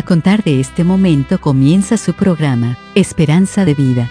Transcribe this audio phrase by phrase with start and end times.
[0.00, 4.08] A contar de este momento comienza su programa, Esperanza de Vida.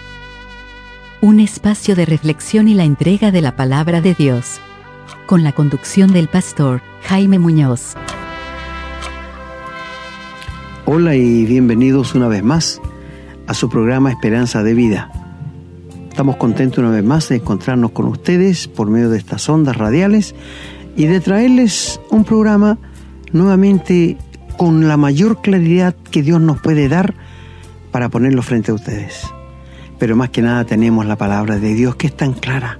[1.20, 4.60] Un espacio de reflexión y la entrega de la palabra de Dios.
[5.26, 7.96] Con la conducción del pastor Jaime Muñoz.
[10.86, 12.80] Hola y bienvenidos una vez más
[13.48, 15.10] a su programa Esperanza de Vida.
[16.08, 20.36] Estamos contentos una vez más de encontrarnos con ustedes por medio de estas ondas radiales
[20.96, 22.78] y de traerles un programa
[23.32, 24.18] nuevamente
[24.60, 27.14] con la mayor claridad que Dios nos puede dar
[27.92, 29.22] para ponerlo frente a ustedes.
[29.98, 32.78] Pero más que nada tenemos la palabra de Dios que es tan clara.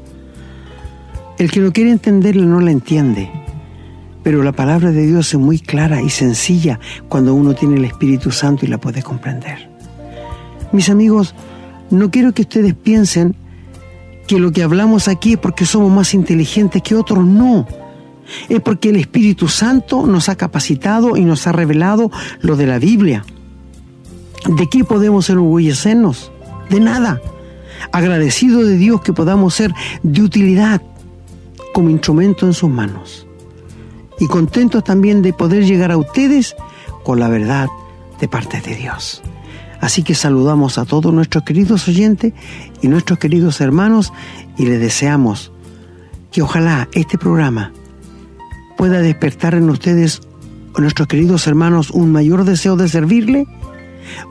[1.38, 3.30] El que no quiere entenderla no la entiende.
[4.23, 8.30] Pero la palabra de Dios es muy clara y sencilla cuando uno tiene el Espíritu
[8.30, 9.71] Santo y la puede comprender.
[10.73, 11.35] Mis amigos,
[11.88, 13.35] no quiero que ustedes piensen
[14.27, 17.24] que lo que hablamos aquí es porque somos más inteligentes que otros.
[17.24, 17.66] No
[18.48, 22.10] es porque el Espíritu Santo nos ha capacitado y nos ha revelado
[22.41, 23.24] lo de la Biblia.
[24.49, 26.32] ¿De qué podemos enorgullecernos?
[26.71, 27.21] De nada.
[27.93, 30.82] Agradecido de Dios que podamos ser de utilidad
[31.73, 33.27] como instrumento en sus manos.
[34.18, 36.57] Y contentos también de poder llegar a ustedes
[37.05, 37.68] con la verdad
[38.21, 39.23] de parte de Dios.
[39.80, 42.35] Así que saludamos a todos nuestros queridos oyentes
[42.83, 44.12] y nuestros queridos hermanos
[44.59, 45.52] y les deseamos
[46.30, 47.73] que ojalá este programa
[48.81, 50.23] pueda despertar en ustedes,
[50.79, 53.47] nuestros queridos hermanos, un mayor deseo de servirle,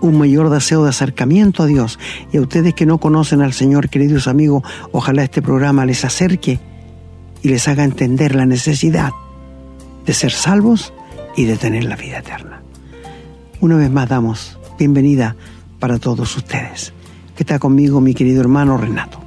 [0.01, 1.99] un mayor deseo de acercamiento a Dios.
[2.33, 6.59] Y a ustedes que no conocen al Señor, queridos amigos, ojalá este programa les acerque
[7.43, 9.11] y les haga entender la necesidad
[10.07, 10.93] de ser salvos
[11.37, 12.63] y de tener la vida eterna.
[13.61, 15.35] Una vez más damos bienvenida
[15.79, 16.91] para todos ustedes.
[17.35, 19.19] Que está conmigo mi querido hermano Renato.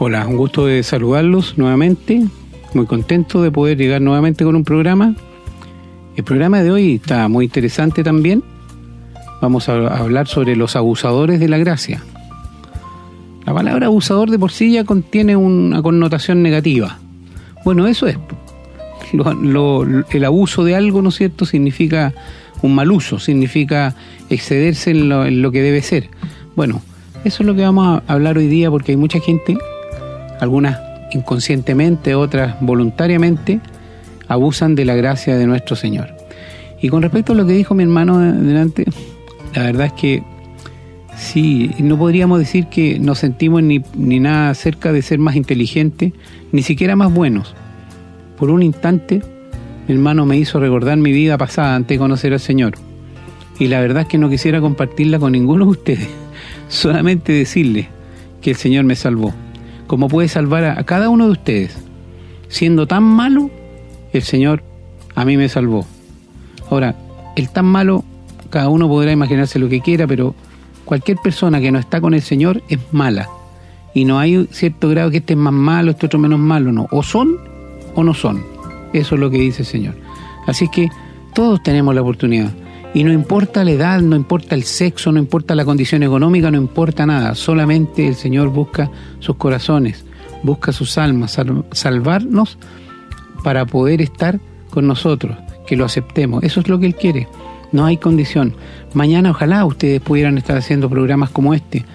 [0.00, 2.26] Hola, un gusto de saludarlos nuevamente
[2.74, 5.14] muy contento de poder llegar nuevamente con un programa.
[6.16, 8.42] El programa de hoy está muy interesante también.
[9.40, 12.02] Vamos a hablar sobre los abusadores de la gracia.
[13.44, 16.98] La palabra abusador de por sí ya contiene una connotación negativa.
[17.64, 18.16] Bueno, eso es.
[19.12, 22.12] el abuso de algo, ¿no es cierto?, significa
[22.62, 23.96] un mal uso, significa
[24.30, 26.08] excederse en lo, en lo que debe ser.
[26.54, 26.80] Bueno,
[27.24, 29.56] eso es lo que vamos a hablar hoy día porque hay mucha gente,
[30.40, 33.60] algunas inconscientemente, otras voluntariamente,
[34.28, 36.08] abusan de la gracia de nuestro Señor.
[36.80, 38.86] Y con respecto a lo que dijo mi hermano delante,
[39.54, 40.22] la verdad es que
[41.16, 46.12] sí, no podríamos decir que nos sentimos ni, ni nada cerca de ser más inteligentes,
[46.50, 47.54] ni siquiera más buenos.
[48.36, 49.22] Por un instante,
[49.86, 52.74] mi hermano me hizo recordar mi vida pasada antes de conocer al Señor.
[53.58, 56.08] Y la verdad es que no quisiera compartirla con ninguno de ustedes,
[56.68, 57.88] solamente decirle
[58.40, 59.32] que el Señor me salvó
[59.92, 61.76] como puede salvar a, cada uno de ustedes.
[62.48, 63.50] Siendo tan malo,
[64.14, 64.64] el Señor
[65.14, 65.84] a mí me salvó.
[66.70, 66.96] Ahora,
[67.36, 68.02] el tan malo,
[68.48, 70.34] cada uno podrá imaginarse lo que quiera, pero
[70.86, 73.28] cualquier persona que no está con el Señor es mala.
[73.92, 76.88] Y no hay cierto grado que este es más malo, este otro menos malo, no.
[76.90, 77.36] O son
[77.94, 78.42] o no son.
[78.94, 79.94] Eso es lo que dice el Señor.
[80.46, 80.88] Así que
[81.34, 82.50] todos tenemos la oportunidad.
[82.94, 86.58] Y no importa la edad, no importa el sexo, no importa la condición económica, no
[86.58, 87.34] importa nada.
[87.34, 90.04] Solamente el Señor busca sus corazones,
[90.42, 91.38] busca sus almas,
[91.72, 92.58] salvarnos
[93.42, 94.38] para poder estar
[94.70, 95.36] con nosotros,
[95.66, 96.44] que lo aceptemos.
[96.44, 97.28] Eso es lo que Él quiere.
[97.72, 98.54] No hay condición.
[98.92, 101.86] Mañana ojalá ustedes pudieran estar haciendo programas como este.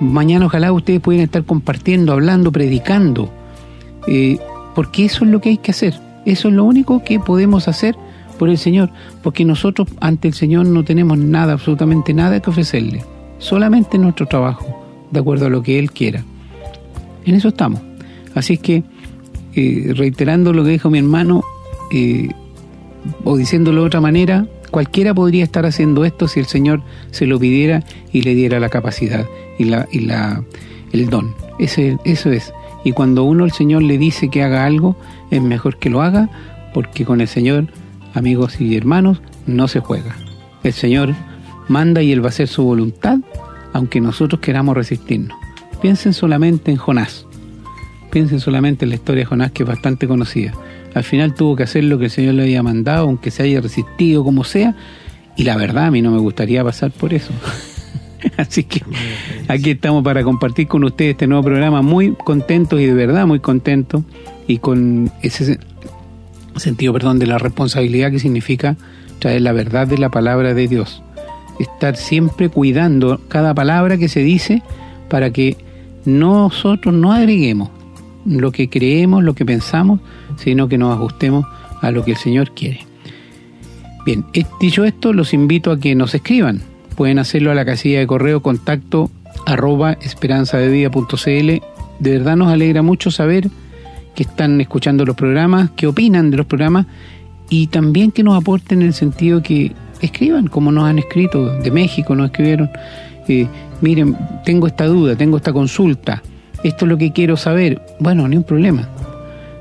[0.00, 3.30] Mañana ojalá ustedes pudieran estar compartiendo, hablando, predicando.
[4.06, 4.38] Eh,
[4.74, 5.94] porque eso es lo que hay que hacer.
[6.24, 7.96] Eso es lo único que podemos hacer
[8.38, 8.90] por el Señor,
[9.22, 13.04] porque nosotros ante el Señor no tenemos nada, absolutamente nada que ofrecerle,
[13.38, 14.66] solamente nuestro trabajo,
[15.10, 16.24] de acuerdo a lo que Él quiera.
[17.24, 17.80] En eso estamos.
[18.34, 18.82] Así es que,
[19.54, 21.42] eh, reiterando lo que dijo mi hermano,
[21.90, 22.28] eh,
[23.24, 27.38] o diciéndolo de otra manera, cualquiera podría estar haciendo esto si el Señor se lo
[27.38, 29.26] pidiera y le diera la capacidad
[29.58, 30.42] y, la, y la,
[30.92, 31.34] el don.
[31.58, 32.52] Ese, eso es.
[32.84, 34.96] Y cuando uno el Señor le dice que haga algo,
[35.30, 36.30] es mejor que lo haga,
[36.72, 37.66] porque con el Señor
[38.14, 40.16] amigos y hermanos, no se juega.
[40.62, 41.14] El Señor
[41.68, 43.18] manda y Él va a hacer su voluntad,
[43.72, 45.36] aunque nosotros queramos resistirnos.
[45.80, 47.26] Piensen solamente en Jonás.
[48.10, 50.52] Piensen solamente en la historia de Jonás, que es bastante conocida.
[50.94, 53.60] Al final tuvo que hacer lo que el Señor le había mandado, aunque se haya
[53.60, 54.74] resistido como sea,
[55.36, 57.32] y la verdad a mí no me gustaría pasar por eso.
[58.36, 58.82] Así que
[59.46, 63.40] aquí estamos para compartir con ustedes este nuevo programa, muy contentos y de verdad muy
[63.40, 64.02] contentos,
[64.46, 65.58] y con ese
[66.58, 68.76] sentido, perdón, de la responsabilidad que significa
[69.18, 71.02] traer la verdad de la palabra de Dios.
[71.58, 74.62] Estar siempre cuidando cada palabra que se dice
[75.08, 75.56] para que
[76.04, 77.70] nosotros no agreguemos
[78.24, 80.00] lo que creemos, lo que pensamos,
[80.36, 81.46] sino que nos ajustemos
[81.80, 82.80] a lo que el Señor quiere.
[84.04, 84.24] Bien,
[84.60, 86.62] dicho esto, los invito a que nos escriban.
[86.96, 89.10] Pueden hacerlo a la casilla de correo contacto
[89.46, 91.62] arroba esperanzadevida.cl.
[91.98, 93.48] De verdad nos alegra mucho saber
[94.18, 96.86] que están escuchando los programas, qué opinan de los programas
[97.48, 99.70] y también que nos aporten en el sentido que
[100.00, 102.68] escriban como nos han escrito, de México nos escribieron,
[103.28, 103.46] eh,
[103.80, 106.20] miren, tengo esta duda, tengo esta consulta,
[106.64, 107.80] esto es lo que quiero saber.
[108.00, 108.88] Bueno, ni un problema.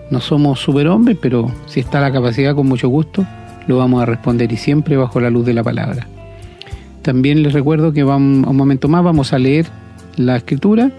[0.10, 3.28] No somos superhombres, pero si está la capacidad, con mucho gusto,
[3.68, 6.08] lo vamos a responder y siempre bajo la luz de la palabra.
[7.04, 9.68] También les recuerdo que vamos, un momento más vamos a leer
[10.16, 10.92] la escritura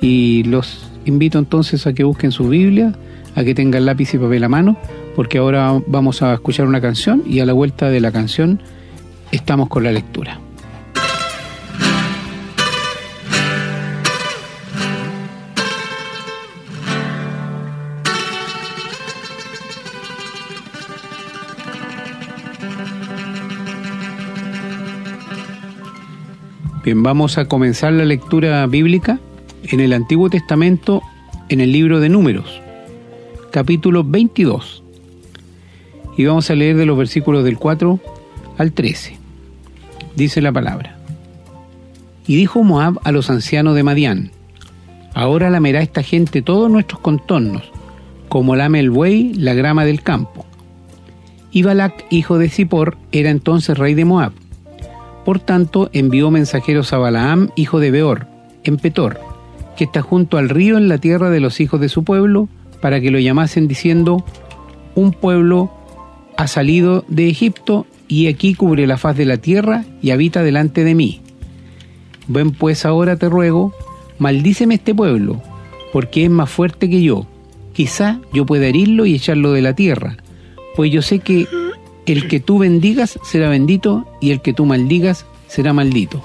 [0.00, 2.92] y los invito entonces a que busquen su Biblia,
[3.34, 4.76] a que tengan lápiz y papel a mano,
[5.16, 8.60] porque ahora vamos a escuchar una canción y a la vuelta de la canción
[9.32, 10.40] estamos con la lectura.
[26.84, 29.20] Bien, vamos a comenzar la lectura bíblica
[29.70, 31.02] en el Antiguo Testamento,
[31.50, 32.60] en el libro de Números,
[33.50, 34.82] capítulo 22.
[36.16, 38.00] Y vamos a leer de los versículos del 4
[38.56, 39.18] al 13.
[40.16, 40.96] Dice la palabra.
[42.26, 44.30] Y dijo Moab a los ancianos de Madián,
[45.14, 47.70] ahora lamerá esta gente todos nuestros contornos,
[48.28, 50.46] como lame el buey la grama del campo.
[51.50, 54.32] Y Balac, hijo de Zippor, era entonces rey de Moab.
[55.26, 58.26] Por tanto, envió mensajeros a Balaam, hijo de Beor,
[58.64, 59.27] en Petor,
[59.78, 62.48] que está junto al río en la tierra de los hijos de su pueblo,
[62.82, 64.24] para que lo llamasen diciendo,
[64.96, 65.70] un pueblo
[66.36, 70.82] ha salido de Egipto y aquí cubre la faz de la tierra y habita delante
[70.82, 71.20] de mí.
[72.26, 73.72] Ven pues ahora te ruego,
[74.18, 75.40] maldíceme este pueblo,
[75.92, 77.28] porque es más fuerte que yo.
[77.72, 80.16] Quizá yo pueda herirlo y echarlo de la tierra,
[80.74, 81.46] pues yo sé que
[82.04, 86.20] el que tú bendigas será bendito y el que tú maldigas será maldito.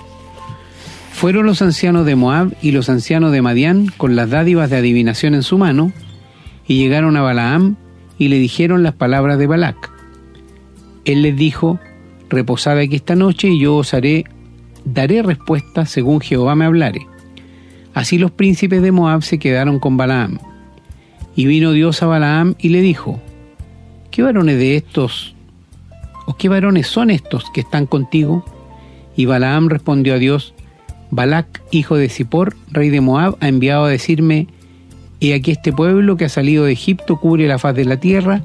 [1.14, 5.36] Fueron los ancianos de Moab y los ancianos de Madián con las dádivas de adivinación
[5.36, 5.94] en su mano,
[6.68, 7.78] y llegaron a Balaam
[8.18, 9.92] y le dijeron las palabras de Balac.
[11.06, 11.80] Él les dijo,
[12.30, 14.26] reposad aquí esta noche y yo os haré,
[14.84, 17.08] daré respuesta según Jehová me hablare.
[17.94, 20.40] Así los príncipes de Moab se quedaron con Balaam.
[21.36, 23.22] Y vino Dios a Balaam y le dijo,
[24.12, 25.36] ¿qué varones de estos,
[26.26, 28.44] o qué varones son estos que están contigo?
[29.16, 30.54] Y Balaam respondió a Dios,
[31.14, 34.48] Balac, hijo de Zippor, rey de Moab, ha enviado a decirme,
[35.20, 38.42] He aquí este pueblo que ha salido de Egipto cubre la faz de la tierra,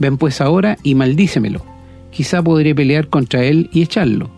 [0.00, 1.64] ven pues ahora y maldícemelo,
[2.10, 4.30] quizá podré pelear contra él y echarlo.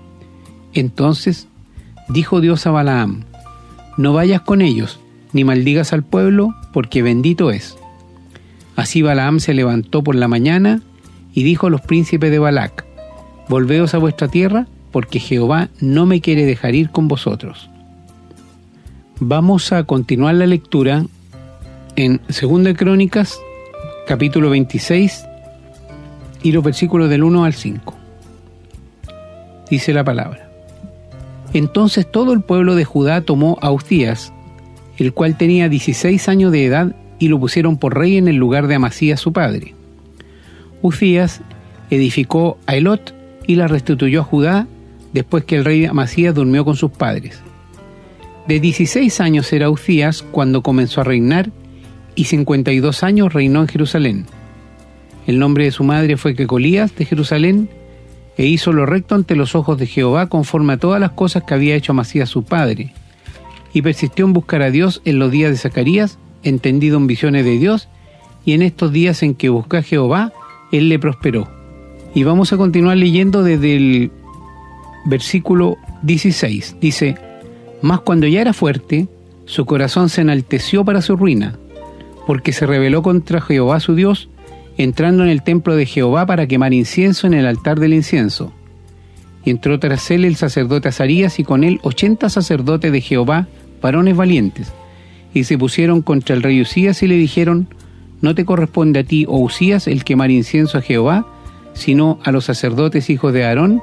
[0.74, 1.48] Entonces
[2.10, 3.24] dijo Dios a Balaam,
[3.96, 5.00] No vayas con ellos,
[5.32, 7.78] ni maldigas al pueblo, porque bendito es.
[8.76, 10.82] Así Balaam se levantó por la mañana
[11.32, 12.84] y dijo a los príncipes de Balac,
[13.48, 17.70] Volveos a vuestra tierra, porque Jehová no me quiere dejar ir con vosotros.
[19.18, 21.04] Vamos a continuar la lectura
[21.96, 23.38] en 2 Crónicas,
[24.06, 25.26] capítulo 26,
[26.42, 27.94] y los versículos del 1 al 5.
[29.68, 30.50] Dice la palabra.
[31.52, 34.32] Entonces todo el pueblo de Judá tomó a Uzías,
[34.98, 38.66] el cual tenía 16 años de edad, y lo pusieron por rey en el lugar
[38.66, 39.74] de Amasías su padre.
[40.80, 41.42] Uzías
[41.90, 43.14] edificó a Elot
[43.46, 44.66] y la restituyó a Judá
[45.12, 47.40] después que el rey Amasías durmió con sus padres.
[48.46, 51.50] De 16 años era Ucías cuando comenzó a reinar
[52.14, 54.26] y 52 años reinó en Jerusalén.
[55.26, 57.68] El nombre de su madre fue Kecolías de Jerusalén
[58.36, 61.54] e hizo lo recto ante los ojos de Jehová conforme a todas las cosas que
[61.54, 62.92] había hecho Amasías su padre.
[63.72, 67.58] Y persistió en buscar a Dios en los días de Zacarías, entendido en visiones de
[67.58, 67.88] Dios,
[68.44, 70.32] y en estos días en que buscó a Jehová,
[70.72, 71.48] él le prosperó.
[72.14, 74.10] Y vamos a continuar leyendo desde el
[75.04, 76.76] versículo 16.
[76.80, 77.16] Dice,
[77.82, 79.08] mas cuando ya era fuerte,
[79.44, 81.58] su corazón se enalteció para su ruina,
[82.26, 84.28] porque se rebeló contra Jehová su Dios,
[84.76, 88.52] entrando en el templo de Jehová para quemar incienso en el altar del incienso.
[89.44, 93.48] Y entró tras él el sacerdote Azarías y con él ochenta sacerdotes de Jehová,
[93.82, 94.72] varones valientes,
[95.32, 97.68] y se pusieron contra el rey Usías y le dijeron,
[98.20, 101.26] no te corresponde a ti, oh Usías, el quemar incienso a Jehová,
[101.72, 103.80] sino a los sacerdotes hijos de Aarón,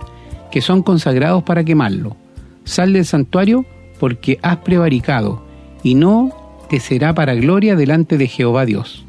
[0.51, 2.15] que son consagrados para quemarlo.
[2.63, 3.65] Sal del santuario
[3.99, 5.41] porque has prevaricado,
[5.83, 6.31] y no
[6.69, 9.05] te será para gloria delante de Jehová Dios.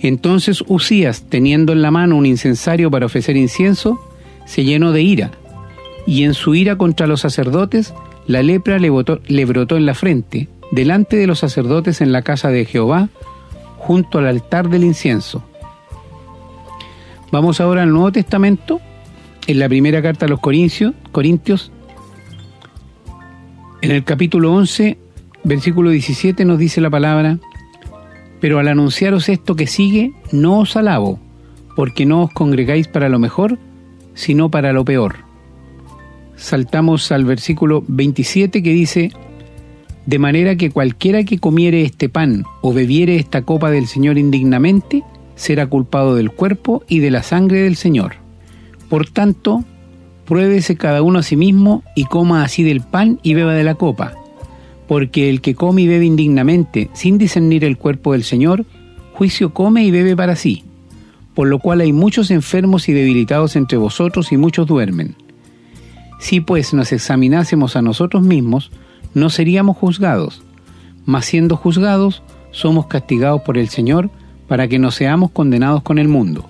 [0.00, 4.00] Entonces Usías, teniendo en la mano un incensario para ofrecer incienso,
[4.46, 5.30] se llenó de ira,
[6.06, 7.92] y en su ira contra los sacerdotes,
[8.26, 8.90] la lepra le,
[9.26, 13.08] le brotó en la frente, delante de los sacerdotes en la casa de Jehová,
[13.76, 15.42] junto al altar del incienso.
[17.30, 18.80] Vamos ahora al Nuevo Testamento,
[19.50, 21.72] en la primera carta a los Corintios, Corintios
[23.82, 24.96] en el capítulo 11,
[25.42, 27.40] versículo 17 nos dice la palabra,
[28.40, 31.18] pero al anunciaros esto que sigue, no os alabo,
[31.74, 33.58] porque no os congregáis para lo mejor,
[34.14, 35.16] sino para lo peor.
[36.36, 39.10] Saltamos al versículo 27 que dice,
[40.06, 45.02] de manera que cualquiera que comiere este pan o bebiere esta copa del Señor indignamente,
[45.34, 48.29] será culpado del cuerpo y de la sangre del Señor.
[48.90, 49.64] Por tanto,
[50.26, 53.76] pruébese cada uno a sí mismo y coma así del pan y beba de la
[53.76, 54.14] copa,
[54.88, 58.66] porque el que come y bebe indignamente, sin discernir el cuerpo del Señor,
[59.14, 60.64] juicio come y bebe para sí,
[61.34, 65.14] por lo cual hay muchos enfermos y debilitados entre vosotros y muchos duermen.
[66.18, 68.72] Si pues nos examinásemos a nosotros mismos,
[69.14, 70.42] no seríamos juzgados,
[71.06, 74.10] mas siendo juzgados, somos castigados por el Señor
[74.48, 76.44] para que no seamos condenados con el mundo.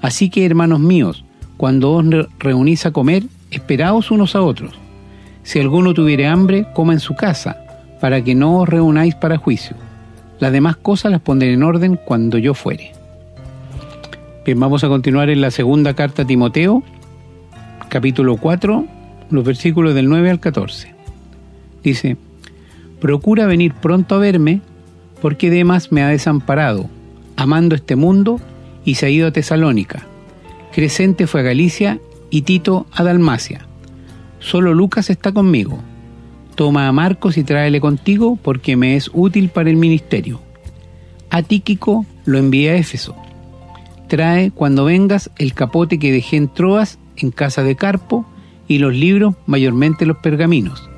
[0.00, 1.24] Así que, hermanos míos,
[1.56, 2.04] cuando os
[2.38, 4.72] reunís a comer, esperaos unos a otros.
[5.42, 7.56] Si alguno tuviere hambre, coma en su casa,
[8.00, 9.76] para que no os reunáis para juicio.
[10.40, 12.92] Las demás cosas las pondré en orden cuando yo fuere.
[14.44, 16.82] Bien, vamos a continuar en la segunda carta a Timoteo,
[17.88, 18.84] capítulo 4,
[19.30, 20.92] los versículos del 9 al 14.
[21.84, 22.16] Dice,
[23.00, 24.60] Procura venir pronto a verme,
[25.20, 26.88] porque Demas me ha desamparado,
[27.36, 28.40] amando este mundo,
[28.84, 30.06] y se ha ido a Tesalónica
[30.72, 32.00] Crescente fue a Galicia
[32.30, 33.66] y Tito a Dalmacia.
[34.38, 35.78] Solo Lucas está conmigo.
[36.54, 40.40] Toma a Marcos y tráele contigo porque me es útil para el ministerio.
[41.28, 43.14] A Tíquico lo envié a Éfeso.
[44.08, 48.26] Trae cuando vengas el capote que dejé en Troas en casa de Carpo
[48.66, 50.88] y los libros, mayormente los pergaminos.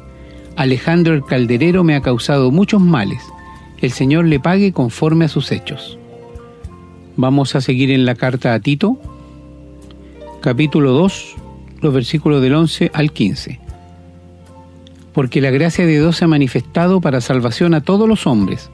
[0.57, 3.23] Alejandro el calderero me ha causado muchos males.
[3.81, 5.99] El Señor le pague conforme a sus hechos.
[7.17, 8.99] Vamos a seguir en la carta a Tito,
[10.45, 11.37] capítulo 2,
[11.81, 13.61] los versículos del 11 al 15.
[15.15, 18.69] Porque la gracia de Dios se ha manifestado para salvación a todos los hombres,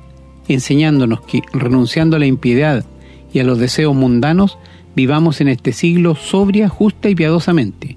[0.48, 2.84] enseñándonos que, renunciando a la impiedad
[3.32, 4.58] y a los deseos mundanos,
[4.96, 7.96] vivamos en este siglo sobria, justa y piadosamente,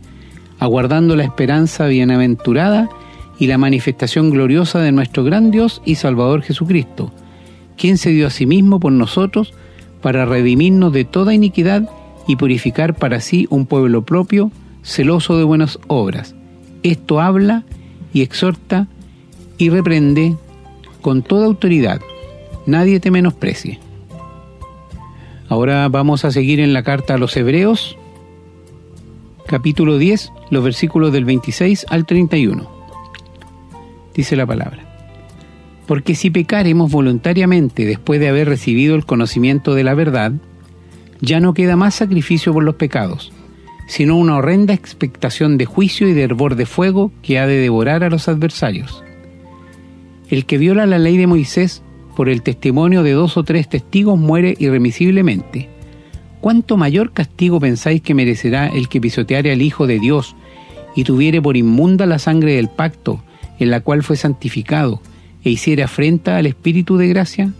[0.59, 2.89] aguardando la esperanza bienaventurada
[3.39, 7.11] y la manifestación gloriosa de nuestro gran Dios y Salvador Jesucristo,
[7.75, 9.51] quien se dio a sí mismo por nosotros
[10.03, 11.89] para redimirnos de toda iniquidad
[12.27, 14.51] y purificar para sí un pueblo propio,
[14.83, 16.35] celoso de buenas obras.
[16.83, 17.63] Esto habla
[18.13, 18.87] y exhorta
[19.57, 20.35] y reprende
[21.01, 22.01] con toda autoridad.
[22.65, 23.79] Nadie te menosprecie.
[25.49, 27.97] Ahora vamos a seguir en la carta a los Hebreos,
[29.45, 32.69] capítulo 10, los versículos del 26 al 31.
[34.15, 34.89] Dice la palabra.
[35.85, 40.31] Porque si pecaremos voluntariamente después de haber recibido el conocimiento de la verdad,
[41.23, 43.31] ya no queda más sacrificio por los pecados,
[43.87, 48.03] sino una horrenda expectación de juicio y de hervor de fuego que ha de devorar
[48.03, 49.03] a los adversarios.
[50.29, 51.81] El que viola la ley de Moisés
[52.17, 55.69] por el testimonio de dos o tres testigos muere irremisiblemente.
[56.41, 60.35] ¿Cuánto mayor castigo pensáis que merecerá el que pisoteare al Hijo de Dios
[60.93, 63.23] y tuviere por inmunda la sangre del pacto
[63.59, 65.01] en la cual fue santificado
[65.45, 67.53] e hiciera afrenta al Espíritu de gracia?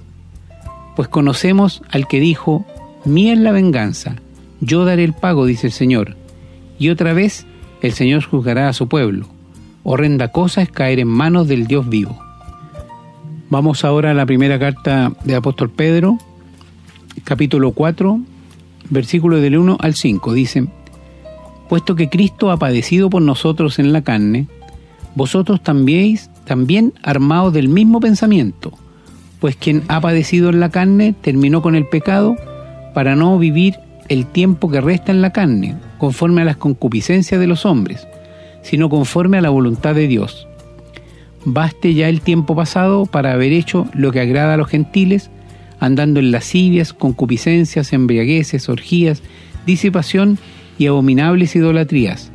[0.98, 2.66] Pues conocemos al que dijo,
[3.06, 4.16] Mía es la venganza,
[4.62, 6.16] yo daré el pago, dice el Señor.
[6.80, 7.46] Y otra vez
[7.82, 9.28] el Señor juzgará a su pueblo.
[9.84, 12.18] Horrenda cosa es caer en manos del Dios vivo.
[13.50, 16.18] Vamos ahora a la primera carta de apóstol Pedro,
[17.26, 18.22] capítulo 4,
[18.90, 20.34] versículo del 1 al 5.
[20.34, 20.68] Dice,
[21.68, 24.48] puesto que Cristo ha padecido por nosotros en la carne,
[25.14, 28.72] vosotros también, también armados del mismo pensamiento,
[29.42, 32.38] pues quien ha padecido en la carne terminó con el pecado,
[32.94, 33.76] para no vivir
[34.10, 38.08] el tiempo que resta en la carne, conforme a las concupiscencias de los hombres,
[38.62, 40.48] sino conforme a la voluntad de Dios.
[41.46, 45.30] Baste ya el tiempo pasado para haber hecho lo que agrada a los gentiles,
[45.80, 49.22] andando en lascivias, concupiscencias, embriagueces, orgías,
[49.66, 50.38] disipación
[50.78, 52.32] y abominables idolatrías.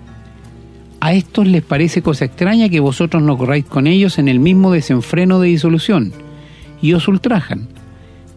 [1.01, 4.73] A estos les parece cosa extraña que vosotros no corráis con ellos en el mismo
[4.73, 6.13] desenfreno de disolución,
[6.83, 7.69] y os ultrajan,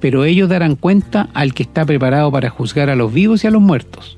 [0.02, 3.52] pero ellos darán cuenta al que está preparado para juzgar a los vivos y a
[3.52, 4.18] los muertos.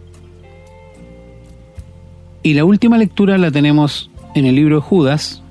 [2.41, 5.43] Y la última lectura la tenemos en el libro de Judas,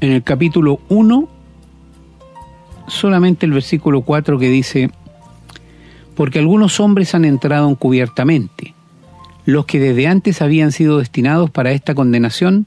[0.00, 1.28] en el capítulo 1,
[2.88, 4.90] solamente el versículo 4 que dice,
[6.16, 8.74] porque algunos hombres han entrado encubiertamente,
[9.44, 12.66] los que desde antes habían sido destinados para esta condenación,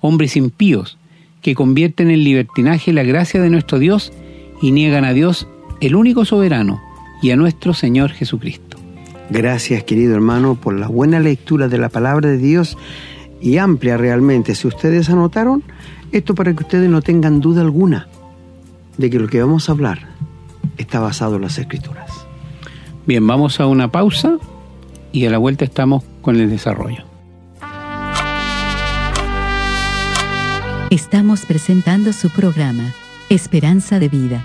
[0.00, 0.98] hombres impíos,
[1.40, 4.12] que convierten en libertinaje la gracia de nuestro Dios
[4.60, 5.48] y niegan a Dios
[5.82, 6.80] el único soberano,
[7.20, 8.78] y a nuestro Señor Jesucristo.
[9.30, 12.78] Gracias, querido hermano, por la buena lectura de la palabra de Dios
[13.40, 14.54] y amplia realmente.
[14.54, 15.64] Si ustedes anotaron,
[16.12, 18.06] esto para que ustedes no tengan duda alguna
[18.96, 20.06] de que lo que vamos a hablar
[20.78, 22.26] está basado en las escrituras.
[23.04, 24.38] Bien, vamos a una pausa
[25.10, 27.04] y a la vuelta estamos con el desarrollo.
[30.90, 32.92] Estamos presentando su programa,
[33.30, 34.44] Esperanza de Vida.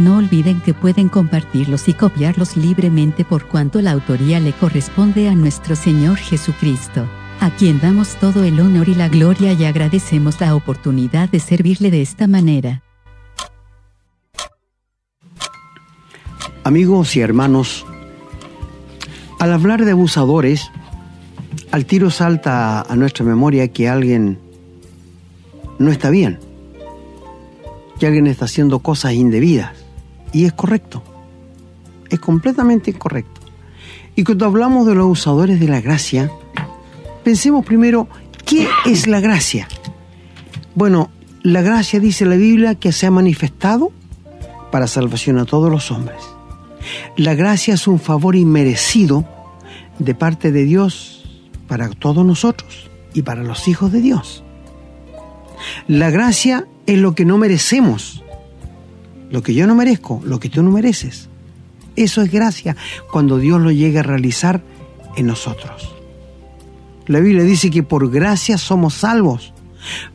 [0.00, 5.34] No olviden que pueden compartirlos y copiarlos libremente por cuanto la autoría le corresponde a
[5.34, 7.06] nuestro Señor Jesucristo,
[7.38, 11.90] a quien damos todo el honor y la gloria y agradecemos la oportunidad de servirle
[11.90, 12.82] de esta manera.
[16.64, 17.84] Amigos y hermanos,
[19.38, 20.70] al hablar de abusadores,
[21.72, 24.38] al tiro salta a nuestra memoria que alguien
[25.78, 26.38] no está bien,
[27.98, 29.79] que alguien está haciendo cosas indebidas.
[30.32, 31.02] Y es correcto,
[32.08, 33.40] es completamente incorrecto.
[34.16, 36.30] Y cuando hablamos de los abusadores de la gracia,
[37.24, 38.08] pensemos primero,
[38.44, 39.68] ¿qué es la gracia?
[40.74, 41.10] Bueno,
[41.42, 43.92] la gracia dice la Biblia que se ha manifestado
[44.70, 46.22] para salvación a todos los hombres.
[47.16, 49.24] La gracia es un favor inmerecido
[49.98, 51.24] de parte de Dios
[51.68, 54.42] para todos nosotros y para los hijos de Dios.
[55.86, 58.19] La gracia es lo que no merecemos,
[59.30, 61.28] lo que yo no merezco, lo que tú no mereces.
[61.96, 62.76] Eso es gracia
[63.10, 64.62] cuando Dios lo llega a realizar
[65.16, 65.94] en nosotros.
[67.06, 69.52] La Biblia dice que por gracia somos salvos,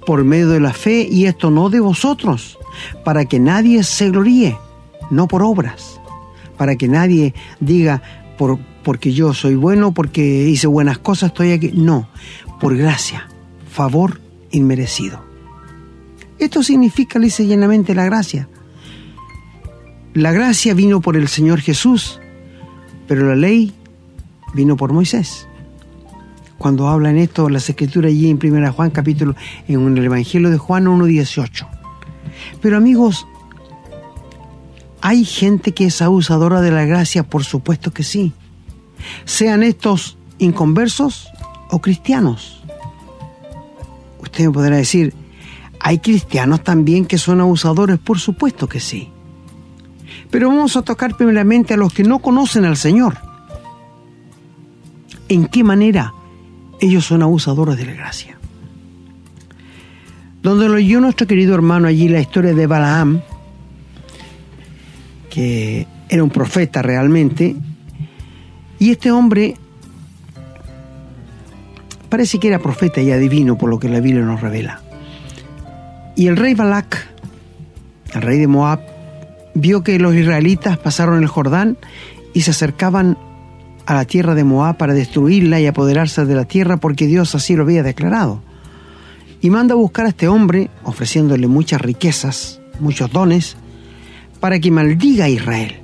[0.05, 2.57] por medio de la fe, y esto no de vosotros,
[3.03, 4.57] para que nadie se gloríe,
[5.09, 5.99] no por obras
[6.57, 8.01] para que nadie diga
[8.37, 11.71] por, porque yo soy bueno, porque hice buenas cosas, estoy aquí.
[11.73, 12.07] No,
[12.59, 13.27] por gracia,
[13.71, 15.23] favor inmerecido.
[16.39, 18.49] Esto significa lisa y llanamente la gracia.
[20.15, 22.19] La gracia vino por el Señor Jesús,
[23.08, 23.71] pero la ley
[24.56, 25.47] vino por Moisés.
[26.58, 29.36] Cuando habla en esto las escrituras allí en 1 Juan capítulo,
[29.67, 31.67] en el Evangelio de Juan 1.18.
[32.62, 33.28] Pero amigos,
[35.08, 37.21] ¿Hay gente que es abusadora de la gracia?
[37.21, 38.34] Por supuesto que sí.
[39.23, 41.30] Sean estos inconversos
[41.69, 42.63] o cristianos.
[44.19, 45.13] Usted me podrá decir,
[45.80, 47.99] ¿hay cristianos también que son abusadores?
[47.99, 49.12] Por supuesto que sí.
[50.35, 53.15] Pero vamos a tocar primeramente a los que no conocen al Señor.
[55.29, 56.13] ¿En qué manera
[56.81, 58.37] ellos son abusadores de la gracia?
[60.43, 63.21] Donde lo oyó nuestro querido hermano allí la historia de Balaam,
[65.29, 67.55] que era un profeta realmente,
[68.77, 69.55] y este hombre
[72.09, 74.81] parece que era profeta y adivino por lo que la Biblia nos revela.
[76.17, 77.07] Y el rey Balak,
[78.13, 78.94] el rey de Moab,
[79.55, 81.77] vio que los israelitas pasaron el Jordán
[82.33, 83.17] y se acercaban
[83.85, 87.55] a la tierra de Moab para destruirla y apoderarse de la tierra porque Dios así
[87.55, 88.41] lo había declarado.
[89.41, 93.57] Y manda a buscar a este hombre, ofreciéndole muchas riquezas, muchos dones,
[94.39, 95.79] para que maldiga a Israel.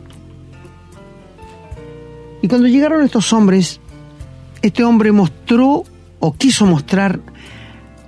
[2.42, 3.80] Y cuando llegaron estos hombres,
[4.62, 5.84] este hombre mostró
[6.20, 7.20] o quiso mostrar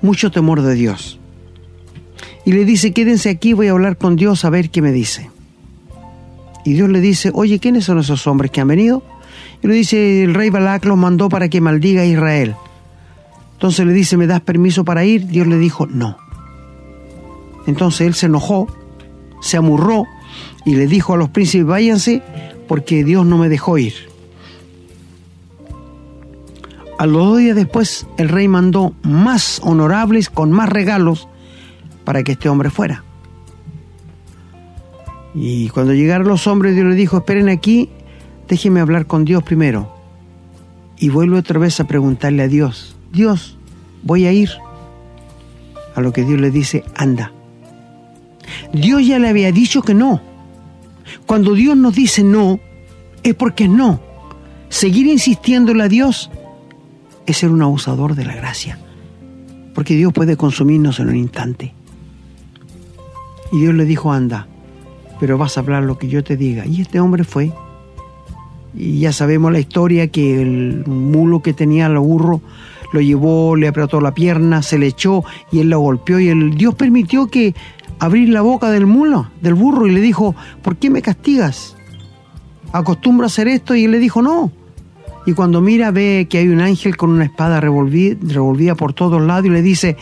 [0.01, 1.19] mucho temor de Dios.
[2.45, 5.29] Y le dice, quédense aquí, voy a hablar con Dios a ver qué me dice.
[6.65, 9.03] Y Dios le dice, oye, ¿quiénes son esos hombres que han venido?
[9.61, 12.55] Y le dice, el rey Balak los mandó para que maldiga a Israel.
[13.53, 15.27] Entonces le dice, ¿me das permiso para ir?
[15.27, 16.17] Dios le dijo, no.
[17.65, 18.67] Entonces él se enojó,
[19.41, 20.05] se amurró
[20.65, 22.21] y le dijo a los príncipes, váyanse
[22.67, 23.93] porque Dios no me dejó ir.
[26.97, 31.27] A los dos días después, el rey mandó más honorables con más regalos
[32.05, 33.03] para que este hombre fuera.
[35.35, 37.89] Y cuando llegaron los hombres, Dios le dijo, esperen aquí,
[38.47, 39.91] déjenme hablar con Dios primero.
[40.97, 43.57] Y vuelve otra vez a preguntarle a Dios, Dios,
[44.03, 44.49] voy a ir.
[45.95, 47.31] A lo que Dios le dice, anda.
[48.73, 50.21] Dios ya le había dicho que no.
[51.25, 52.59] Cuando Dios nos dice no,
[53.21, 54.01] es porque no.
[54.69, 56.31] Seguir insistiéndole a Dios
[57.25, 58.79] es ser un abusador de la gracia.
[59.73, 61.73] Porque Dios puede consumirnos en un instante.
[63.51, 64.47] Y Dios le dijo, anda,
[65.19, 66.65] pero vas a hablar lo que yo te diga.
[66.65, 67.51] Y este hombre fue.
[68.75, 72.41] Y ya sabemos la historia que el mulo que tenía al burro
[72.91, 76.55] lo llevó, le apretó la pierna, se le echó y él lo golpeó y el
[76.55, 77.55] Dios permitió que
[77.99, 81.75] abrir la boca del mulo, del burro y le dijo, ¿por qué me castigas?
[82.71, 84.51] Acostumbro a hacer esto y él le dijo, no.
[85.25, 89.45] Y cuando mira ve que hay un ángel con una espada revolvida por todos lados
[89.45, 89.97] y le dice,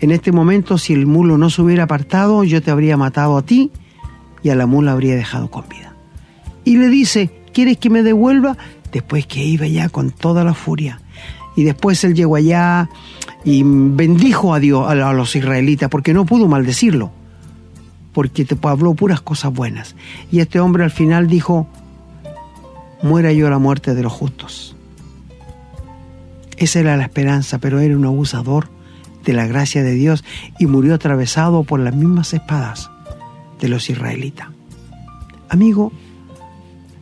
[0.00, 3.42] en este momento si el mulo no se hubiera apartado, yo te habría matado a
[3.42, 3.70] ti
[4.42, 5.94] y a la mula habría dejado con vida.
[6.64, 8.56] Y le dice, ¿quieres que me devuelva?
[8.92, 11.00] Después que iba ya con toda la furia.
[11.56, 12.88] Y después él llegó allá
[13.44, 17.10] y bendijo a Dios, a los israelitas, porque no pudo maldecirlo,
[18.12, 19.96] porque te habló puras cosas buenas.
[20.30, 21.66] Y este hombre al final dijo,
[23.02, 24.76] muera yo la muerte de los justos.
[26.56, 28.68] Esa era la esperanza, pero era un abusador
[29.24, 30.24] de la gracia de Dios
[30.58, 32.90] y murió atravesado por las mismas espadas
[33.60, 34.48] de los israelitas.
[35.48, 35.92] Amigo,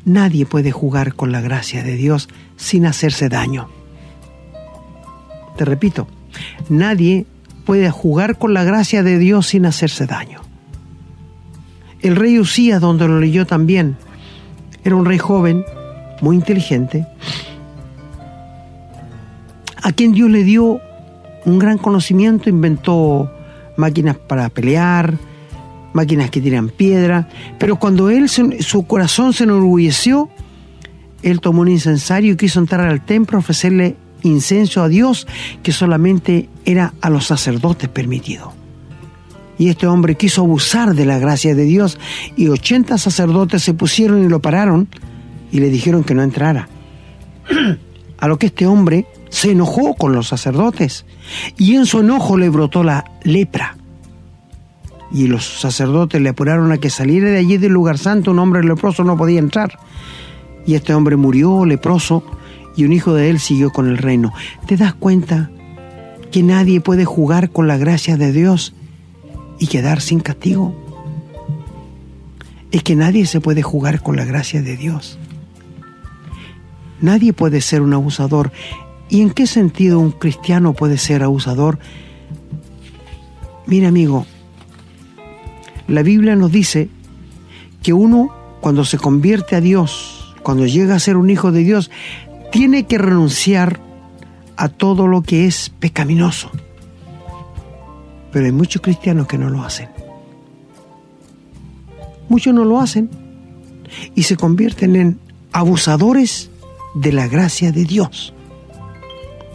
[0.05, 3.69] nadie puede jugar con la gracia de Dios sin hacerse daño.
[5.57, 6.07] Te repito,
[6.69, 7.27] nadie
[7.64, 10.40] puede jugar con la gracia de Dios sin hacerse daño.
[12.01, 13.97] El rey Usías, donde lo leyó también,
[14.85, 15.64] era un rey joven,
[16.21, 17.07] muy inteligente,
[19.83, 20.81] a quien Dios le dio
[21.45, 23.31] un gran conocimiento, inventó
[23.77, 25.14] máquinas para pelear,
[25.96, 27.28] máquinas que tiran piedra,
[27.59, 30.28] pero cuando él, su corazón se enorgulleció,
[31.22, 35.26] él tomó un incensario y quiso entrar al templo a ofrecerle incenso a Dios
[35.62, 38.52] que solamente era a los sacerdotes permitido.
[39.59, 41.98] Y este hombre quiso abusar de la gracia de Dios
[42.37, 44.88] y 80 sacerdotes se pusieron y lo pararon
[45.50, 46.68] y le dijeron que no entrara.
[48.18, 51.06] A lo que este hombre se enojó con los sacerdotes
[51.56, 53.76] y en su enojo le brotó la lepra
[55.11, 58.62] y los sacerdotes le apuraron a que saliera de allí del lugar santo, un hombre
[58.62, 59.79] leproso no podía entrar.
[60.66, 62.25] Y este hombre murió leproso
[62.77, 64.33] y un hijo de él siguió con el reino.
[64.66, 65.51] ¿Te das cuenta
[66.31, 68.75] que nadie puede jugar con la gracia de Dios
[69.59, 70.75] y quedar sin castigo?
[72.73, 75.19] Es que nadie se puede jugar con la gracia de Dios.
[77.01, 78.53] Nadie puede ser un abusador.
[79.09, 81.79] ¿Y en qué sentido un cristiano puede ser abusador?
[83.66, 84.27] Mira amigo,
[85.88, 86.88] la Biblia nos dice
[87.83, 91.90] que uno cuando se convierte a Dios, cuando llega a ser un hijo de Dios,
[92.51, 93.81] tiene que renunciar
[94.57, 96.51] a todo lo que es pecaminoso.
[98.33, 99.88] Pero hay muchos cristianos que no lo hacen.
[102.29, 103.09] Muchos no lo hacen
[104.14, 105.20] y se convierten en
[105.53, 106.51] abusadores
[106.94, 108.35] de la gracia de Dios.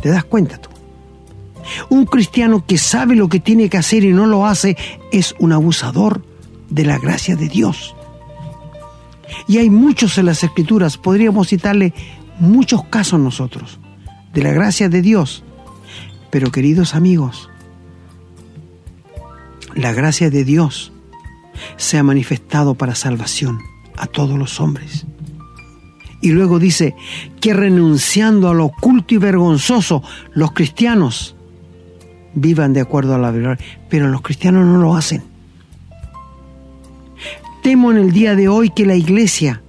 [0.02, 0.70] ¿Te das cuenta tú?
[1.89, 4.78] Un cristiano que sabe lo que tiene que hacer y no lo hace
[5.12, 6.24] es un abusador
[6.69, 7.95] de la gracia de Dios.
[9.47, 11.93] Y hay muchos en las escrituras, podríamos citarle
[12.39, 13.80] muchos casos nosotros,
[14.34, 15.43] de la gracia de Dios.
[16.30, 17.50] Pero queridos amigos,
[19.76, 20.91] la gracia de Dios
[21.78, 23.60] se ha manifestado para salvación
[23.97, 25.06] a todos los hombres.
[26.21, 26.95] Y luego dice
[27.39, 31.36] que renunciando a lo oculto y vergonzoso, los cristianos
[32.34, 35.24] vivan de acuerdo a la verdad, pero los cristianos no lo hacen.
[37.63, 39.62] Temo en el día de hoy que la iglesia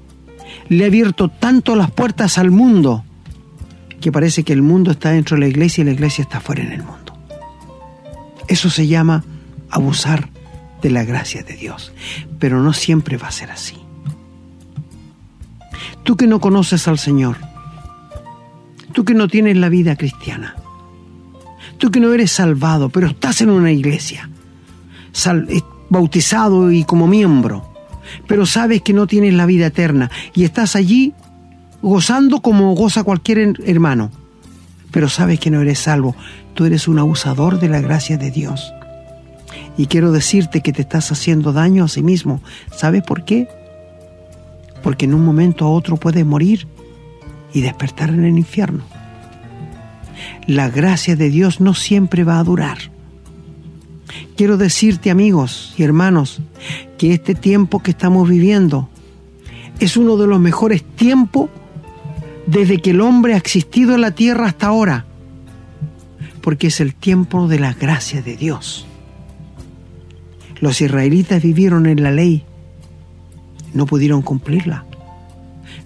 [0.68, 3.04] le ha abierto tanto las puertas al mundo
[4.00, 6.62] que parece que el mundo está dentro de la iglesia y la iglesia está fuera
[6.62, 7.16] en el mundo.
[8.48, 9.24] Eso se llama
[9.70, 10.28] abusar
[10.82, 11.92] de la gracia de Dios,
[12.38, 13.76] pero no siempre va a ser así.
[16.02, 17.36] Tú que no conoces al Señor,
[18.92, 20.56] tú que no tienes la vida cristiana,
[21.82, 24.30] tú que no eres salvado, pero estás en una iglesia,
[25.48, 27.74] eh, bautizado y como miembro,
[28.28, 31.12] pero sabes que no tienes la vida eterna y estás allí
[31.82, 34.12] gozando como goza cualquier hermano,
[34.92, 36.14] pero sabes que no eres salvo,
[36.54, 38.72] tú eres un abusador de la gracia de Dios.
[39.76, 42.42] Y quiero decirte que te estás haciendo daño a sí mismo.
[42.76, 43.48] ¿Sabes por qué?
[44.84, 46.68] Porque en un momento a otro puedes morir
[47.52, 48.84] y despertar en el infierno
[50.46, 52.78] la gracia de Dios no siempre va a durar.
[54.36, 56.40] Quiero decirte amigos y hermanos
[56.98, 58.88] que este tiempo que estamos viviendo
[59.80, 61.50] es uno de los mejores tiempos
[62.46, 65.06] desde que el hombre ha existido en la tierra hasta ahora,
[66.40, 68.86] porque es el tiempo de la gracia de Dios.
[70.60, 72.44] Los israelitas vivieron en la ley,
[73.74, 74.84] no pudieron cumplirla.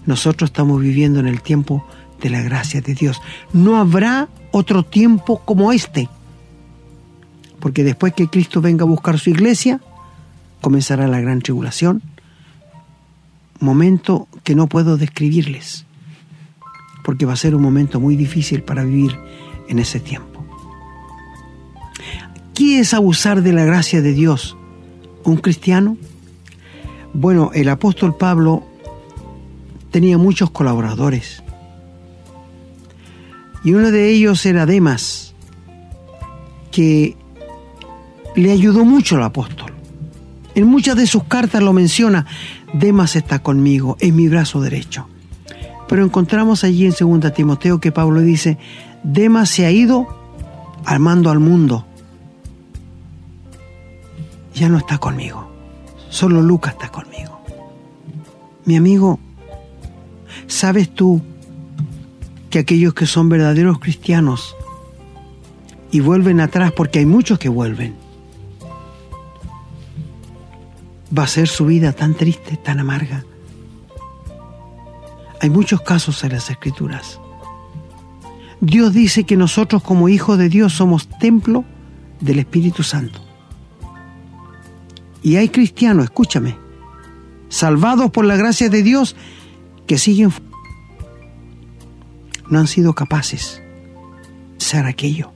[0.05, 1.85] Nosotros estamos viviendo en el tiempo
[2.21, 3.21] de la gracia de Dios.
[3.53, 6.09] No habrá otro tiempo como este.
[7.59, 9.81] Porque después que Cristo venga a buscar su iglesia,
[10.61, 12.01] comenzará la gran tribulación.
[13.59, 15.85] Momento que no puedo describirles.
[17.03, 19.17] Porque va a ser un momento muy difícil para vivir
[19.67, 20.43] en ese tiempo.
[22.53, 24.57] ¿Qué es abusar de la gracia de Dios?
[25.23, 25.97] ¿Un cristiano?
[27.13, 28.63] Bueno, el apóstol Pablo
[29.91, 31.43] tenía muchos colaboradores.
[33.67, 35.33] Y uno de ellos era Demas,
[36.71, 37.17] que
[38.33, 39.73] le ayudó mucho al apóstol.
[40.55, 42.25] En muchas de sus cartas lo menciona,
[42.71, 45.09] Demas está conmigo, es mi brazo derecho.
[45.89, 48.57] Pero encontramos allí en 2 Timoteo que Pablo dice,
[49.03, 50.07] Demas se ha ido
[50.85, 51.85] armando al mundo.
[54.55, 55.45] Ya no está conmigo,
[56.07, 57.41] solo Lucas está conmigo.
[58.63, 59.19] Mi amigo,
[60.47, 61.21] ¿sabes tú
[62.57, 64.55] que aquellos que son verdaderos cristianos
[65.91, 67.95] y vuelven atrás, porque hay muchos que vuelven,
[71.15, 73.23] va a ser su vida tan triste, tan amarga?
[75.39, 77.19] Hay muchos casos en las escrituras.
[78.59, 81.63] Dios dice que nosotros como hijos de Dios somos templo
[82.21, 83.21] del Espíritu Santo.
[85.21, 86.57] Y hay cristianos, escúchame,
[87.49, 89.15] salvados por la gracia de Dios,
[89.85, 90.31] que siguen,
[92.49, 93.61] no han sido capaces
[94.57, 95.31] de ser aquello,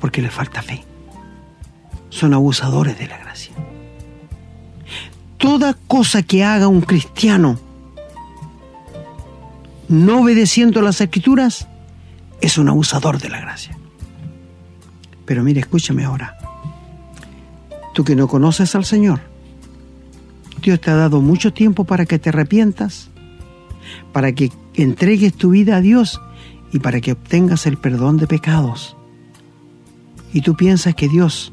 [0.00, 0.84] porque les falta fe.
[2.10, 3.54] Son abusadores de la gracia.
[5.38, 7.58] Toda cosa que haga un cristiano
[9.88, 11.68] no obedeciendo las escrituras,
[12.40, 13.76] es un abusador de la gracia.
[15.26, 16.36] Pero mire, escúchame ahora.
[17.94, 19.20] Tú que no conoces al Señor,
[20.62, 23.10] Dios te ha dado mucho tiempo para que te arrepientas,
[24.12, 26.20] para que entregues tu vida a Dios
[26.72, 28.96] y para que obtengas el perdón de pecados.
[30.32, 31.52] Y tú piensas que Dios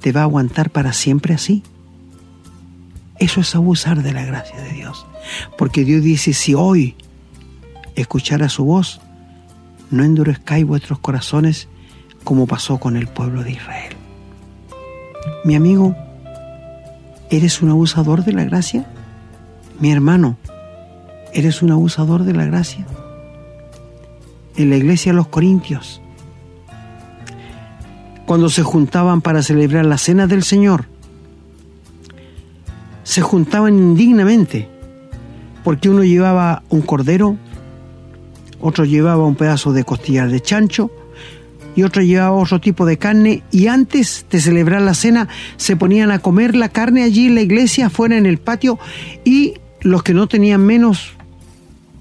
[0.00, 1.62] te va a aguantar para siempre así.
[3.18, 5.06] Eso es abusar de la gracia de Dios.
[5.56, 6.96] Porque Dios dice, si hoy
[7.94, 9.00] escuchar a su voz,
[9.90, 11.68] no endurezcáis vuestros corazones
[12.24, 13.94] como pasó con el pueblo de Israel.
[15.44, 15.94] Mi amigo,
[17.30, 18.86] ¿eres un abusador de la gracia?
[19.78, 20.36] Mi hermano,
[21.32, 22.86] ¿eres un abusador de la gracia?
[24.56, 26.00] En la iglesia de los Corintios,
[28.26, 30.86] cuando se juntaban para celebrar la cena del Señor,
[33.02, 34.68] se juntaban indignamente,
[35.64, 37.36] porque uno llevaba un cordero
[38.60, 40.90] otro llevaba un pedazo de costilla de chancho
[41.74, 46.10] y otro llevaba otro tipo de carne y antes de celebrar la cena se ponían
[46.10, 48.78] a comer la carne allí en la iglesia, fuera en el patio
[49.24, 51.14] y los que no tenían menos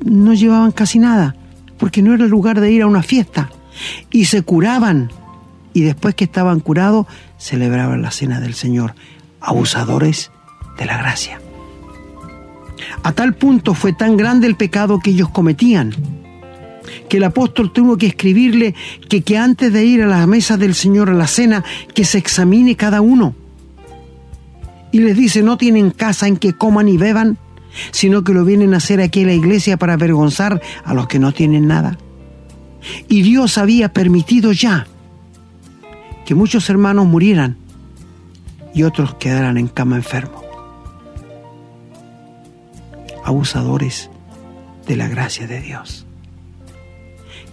[0.04, 1.36] no llevaban casi nada
[1.78, 3.50] porque no era el lugar de ir a una fiesta
[4.12, 5.12] y se curaban
[5.74, 7.08] y después que estaban curados
[7.38, 8.96] celebraban la cena del Señor,
[9.40, 10.32] abusadores
[10.78, 11.40] de la gracia.
[13.04, 15.94] A tal punto fue tan grande el pecado que ellos cometían
[17.08, 18.76] que el apóstol tuvo que escribirle
[19.10, 22.18] que, que antes de ir a la mesa del Señor a la cena, que se
[22.18, 23.36] examine cada uno.
[24.92, 27.38] Y les dice, no tienen casa en que coman y beban,
[27.92, 31.20] sino que lo vienen a hacer aquí en la iglesia para avergonzar a los que
[31.20, 31.98] no tienen nada.
[33.08, 34.88] Y Dios había permitido ya
[36.26, 37.58] que muchos hermanos murieran
[38.74, 40.44] y otros quedaran en cama enfermos.
[43.24, 44.10] Abusadores
[44.88, 46.06] de la gracia de Dios.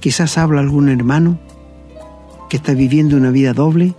[0.00, 1.38] Quizás habla algún hermano
[2.48, 3.94] que está viviendo una vida doble,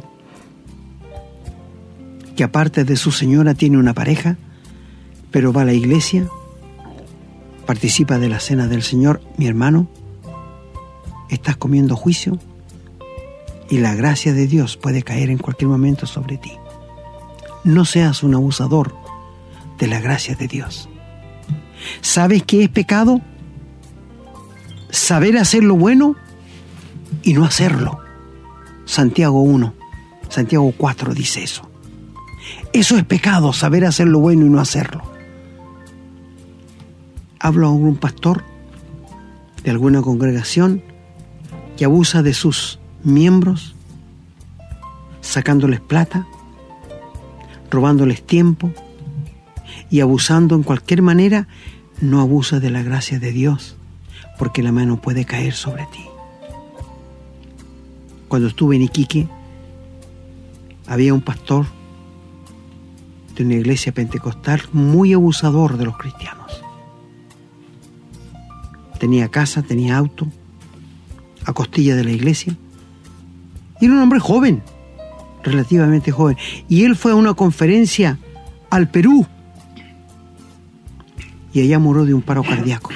[2.36, 4.38] que aparte de su señora tiene una pareja,
[5.32, 6.28] pero va a la iglesia,
[7.66, 9.88] participa de la cena del Señor, mi hermano,
[11.30, 12.40] estás comiendo juicio
[13.70, 16.54] y la gracia de Dios puede caer en cualquier momento sobre ti.
[17.64, 18.96] No seas un abusador
[19.78, 20.88] de la gracia de Dios.
[22.02, 23.22] ¿Sabes qué es pecado?
[24.90, 26.16] saber hacer lo bueno
[27.24, 28.00] y no hacerlo.
[28.86, 29.74] Santiago 1,
[30.30, 31.70] Santiago 4 dice eso.
[32.74, 35.02] Eso es pecado, saber hacer lo bueno y no hacerlo.
[37.40, 38.44] Hablo a un pastor
[39.64, 40.82] de alguna congregación
[41.78, 43.76] que abusa de sus miembros,
[45.22, 46.26] sacándoles plata,
[47.70, 48.72] robándoles tiempo
[49.90, 51.48] y abusando en cualquier manera,
[52.02, 53.78] no abusa de la gracia de Dios
[54.38, 56.06] porque la mano puede caer sobre ti.
[58.28, 59.28] Cuando estuve en Iquique,
[60.86, 61.66] había un pastor
[63.36, 66.37] de una iglesia pentecostal muy abusador de los cristianos.
[69.00, 70.28] Tenía casa, tenía auto,
[71.46, 72.56] a costilla de la iglesia.
[73.80, 74.64] Y era un hombre joven,
[75.44, 76.38] relativamente joven.
[76.68, 78.18] Y él fue a una conferencia
[78.70, 79.26] al Perú.
[81.54, 82.92] Y allá murió de un paro cardíaco.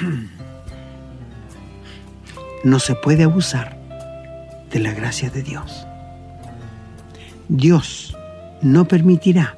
[2.64, 3.78] No se puede abusar
[4.70, 5.86] de la gracia de Dios.
[7.48, 8.16] Dios
[8.62, 9.56] no permitirá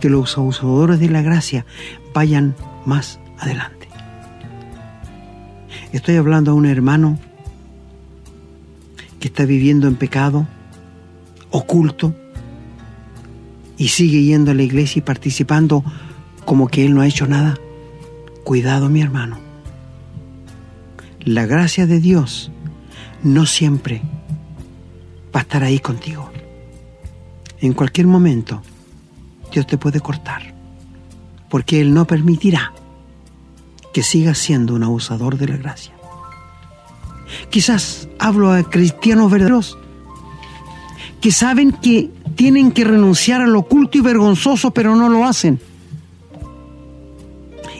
[0.00, 1.66] que los abusadores de la gracia
[2.14, 3.79] vayan más adelante.
[5.92, 7.18] Estoy hablando a un hermano
[9.18, 10.46] que está viviendo en pecado,
[11.50, 12.14] oculto,
[13.76, 15.82] y sigue yendo a la iglesia y participando
[16.44, 17.56] como que él no ha hecho nada.
[18.44, 19.38] Cuidado mi hermano.
[21.24, 22.52] La gracia de Dios
[23.22, 24.00] no siempre
[25.34, 26.30] va a estar ahí contigo.
[27.60, 28.62] En cualquier momento
[29.52, 30.54] Dios te puede cortar,
[31.48, 32.72] porque Él no permitirá
[33.92, 35.94] que sigas siendo un abusador de la gracia.
[37.50, 39.78] Quizás hablo a cristianos verdaderos
[41.20, 45.60] que saben que tienen que renunciar a lo oculto y vergonzoso, pero no lo hacen.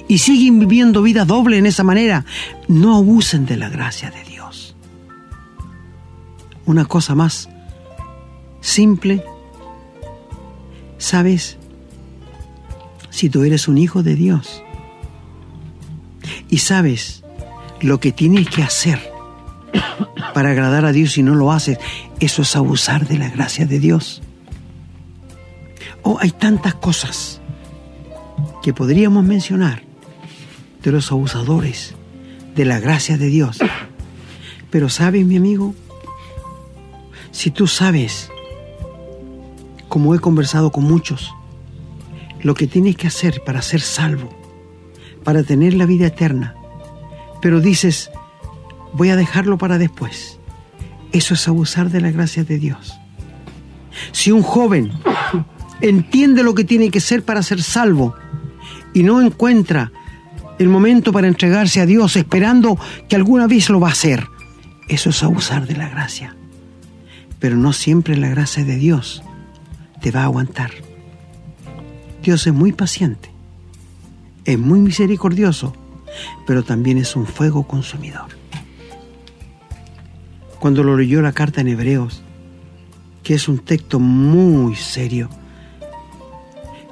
[0.08, 2.26] Y siguen viviendo vida doble en esa manera.
[2.68, 4.74] No abusen de la gracia de Dios.
[6.66, 7.48] Una cosa más
[8.60, 9.24] simple.
[10.98, 11.56] ¿Sabes?
[13.10, 14.62] Si tú eres un hijo de Dios
[16.48, 17.22] y sabes
[17.80, 19.10] lo que tienes que hacer
[20.34, 21.78] para agradar a Dios y no lo haces,
[22.20, 24.22] eso es abusar de la gracia de Dios.
[26.02, 27.40] Oh, hay tantas cosas
[28.62, 29.82] que podríamos mencionar
[30.82, 31.94] de los abusadores
[32.54, 33.58] de la gracia de Dios.
[34.70, 35.74] Pero sabes, mi amigo,
[37.30, 38.30] si tú sabes,
[39.88, 41.32] como he conversado con muchos,
[42.42, 44.39] lo que tienes que hacer para ser salvo,
[45.24, 46.54] para tener la vida eterna,
[47.40, 48.10] pero dices,
[48.92, 50.38] voy a dejarlo para después.
[51.12, 52.98] Eso es abusar de la gracia de Dios.
[54.12, 54.92] Si un joven
[55.80, 58.14] entiende lo que tiene que ser para ser salvo
[58.94, 59.92] y no encuentra
[60.58, 62.78] el momento para entregarse a Dios esperando
[63.08, 64.26] que alguna vez lo va a hacer,
[64.88, 66.36] eso es abusar de la gracia.
[67.38, 69.22] Pero no siempre la gracia de Dios
[70.02, 70.70] te va a aguantar.
[72.22, 73.30] Dios es muy paciente,
[74.44, 75.74] es muy misericordioso,
[76.46, 78.28] pero también es un fuego consumidor.
[80.58, 82.22] Cuando lo leyó la carta en Hebreos,
[83.22, 85.30] que es un texto muy serio,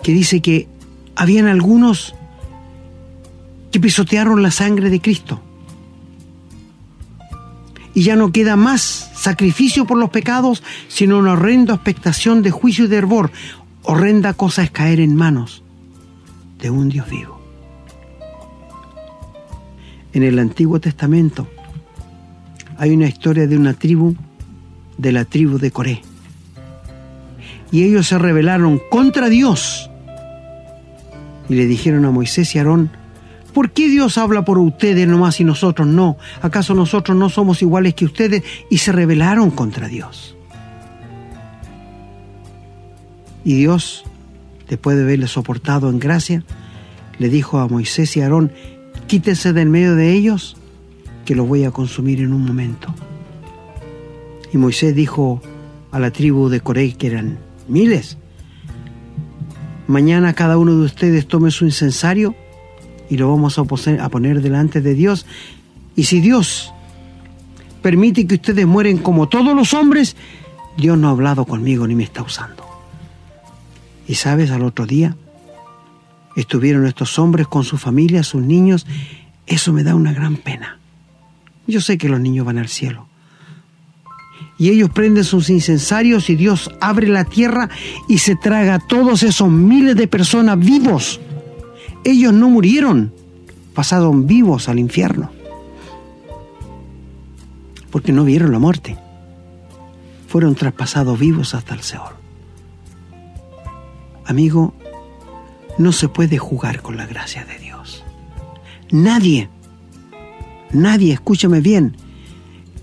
[0.03, 0.69] que dice que
[1.17, 2.15] habían algunos
[3.71, 5.41] que pisotearon la sangre de Cristo.
[7.95, 12.85] Y ya no queda más sacrificio por los pecados, sino una horrenda expectación de juicio
[12.85, 13.33] y de hervor.
[13.83, 15.63] Horrenda cosa es caer en manos
[16.59, 17.38] de un Dios vivo.
[20.19, 21.47] En el Antiguo Testamento
[22.77, 24.17] hay una historia de una tribu,
[24.97, 26.03] de la tribu de Coré.
[27.71, 29.89] Y ellos se rebelaron contra Dios
[31.49, 32.91] y le dijeron a Moisés y Aarón,
[33.55, 36.17] ¿por qué Dios habla por ustedes nomás y nosotros no?
[36.43, 38.43] ¿Acaso nosotros no somos iguales que ustedes?
[38.71, 40.37] Y se rebelaron contra Dios.
[43.45, 44.03] Y Dios,
[44.69, 46.43] después de haberle soportado en gracia,
[47.21, 48.51] le dijo a Moisés y Aarón,
[49.09, 50.57] quítense del medio de ellos,
[51.25, 52.95] que los voy a consumir en un momento.
[54.53, 55.43] Y Moisés dijo
[55.91, 58.17] a la tribu de Coré, que eran miles,
[59.89, 62.35] Mañana cada uno de ustedes tome su incensario
[63.09, 65.25] y lo vamos a poner delante de Dios.
[65.97, 66.75] Y si Dios
[67.81, 70.15] permite que ustedes mueren como todos los hombres,
[70.77, 72.65] Dios no ha hablado conmigo ni me está usando.
[74.07, 75.17] Y sabes, al otro día
[76.37, 78.87] estuvieron estos hombres con su familia, sus niños.
[79.47, 80.79] Eso me da una gran pena.
[81.67, 83.09] Yo sé que los niños van al cielo
[84.59, 87.71] y ellos prenden sus incensarios y Dios abre la tierra
[88.09, 91.21] y se traga a todos esos miles de personas vivos.
[92.05, 93.13] Ellos no murieron,
[93.73, 95.31] pasaron vivos al infierno,
[97.91, 98.99] porque no vieron la muerte.
[100.27, 102.13] Fueron traspasados vivos hasta el Seol.
[104.27, 104.75] Amigo,
[105.79, 108.05] no se puede jugar con la gracia de Dios.
[108.91, 109.49] Nadie,
[110.73, 111.97] nadie, escúchame bien,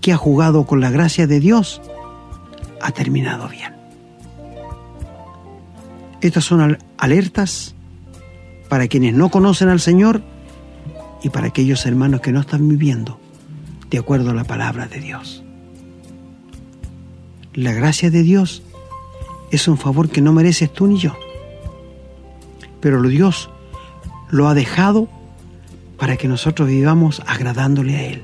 [0.01, 1.81] que ha jugado con la gracia de Dios
[2.81, 3.73] ha terminado bien.
[6.21, 7.75] Estas son alertas
[8.69, 10.23] para quienes no conocen al Señor
[11.23, 13.19] y para aquellos hermanos que no están viviendo
[13.89, 15.43] de acuerdo a la palabra de Dios.
[17.53, 18.63] La gracia de Dios
[19.51, 21.15] es un favor que no mereces tú ni yo,
[22.85, 23.49] pero Dios
[24.29, 25.09] lo ha dejado
[25.97, 28.23] para que nosotros vivamos agradándole a Él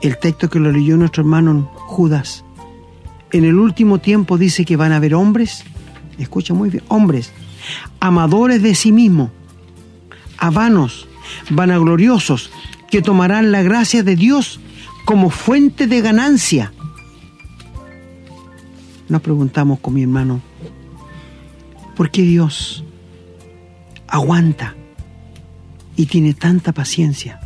[0.00, 2.44] el texto que lo leyó nuestro hermano Judas.
[3.30, 5.62] En el último tiempo dice que van a haber hombres,
[6.18, 7.32] escucha muy bien, hombres,
[8.00, 9.30] amadores de sí mismos,
[10.36, 11.06] havanos,
[11.50, 12.50] vanagloriosos,
[12.90, 14.58] que tomarán la gracia de Dios
[15.04, 16.72] como fuente de ganancia.
[19.08, 20.40] Nos preguntamos con mi hermano,
[21.98, 22.84] ¿por qué Dios
[24.06, 24.76] aguanta
[25.96, 27.40] y tiene tanta paciencia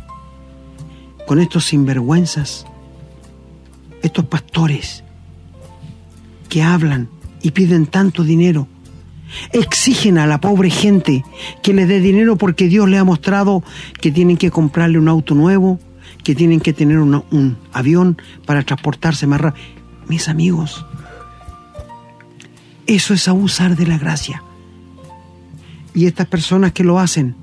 [1.25, 2.67] con estos sinvergüenzas,
[4.03, 5.03] estos pastores
[6.49, 7.09] que hablan
[7.41, 8.67] y piden tanto dinero?
[9.53, 11.25] Exigen a la pobre gente
[11.63, 13.63] que les dé dinero porque Dios le ha mostrado
[13.99, 15.79] que tienen que comprarle un auto nuevo,
[16.23, 19.65] que tienen que tener un avión para transportarse más rápido.
[20.07, 20.85] Mis amigos,
[22.87, 24.43] eso es abusar de la gracia.
[25.93, 27.35] Y estas personas que lo hacen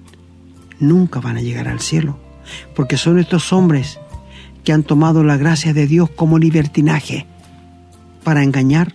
[0.79, 2.19] nunca van a llegar al cielo,
[2.75, 3.99] porque son estos hombres
[4.65, 7.27] que han tomado la gracia de Dios como libertinaje
[8.25, 8.93] para engañar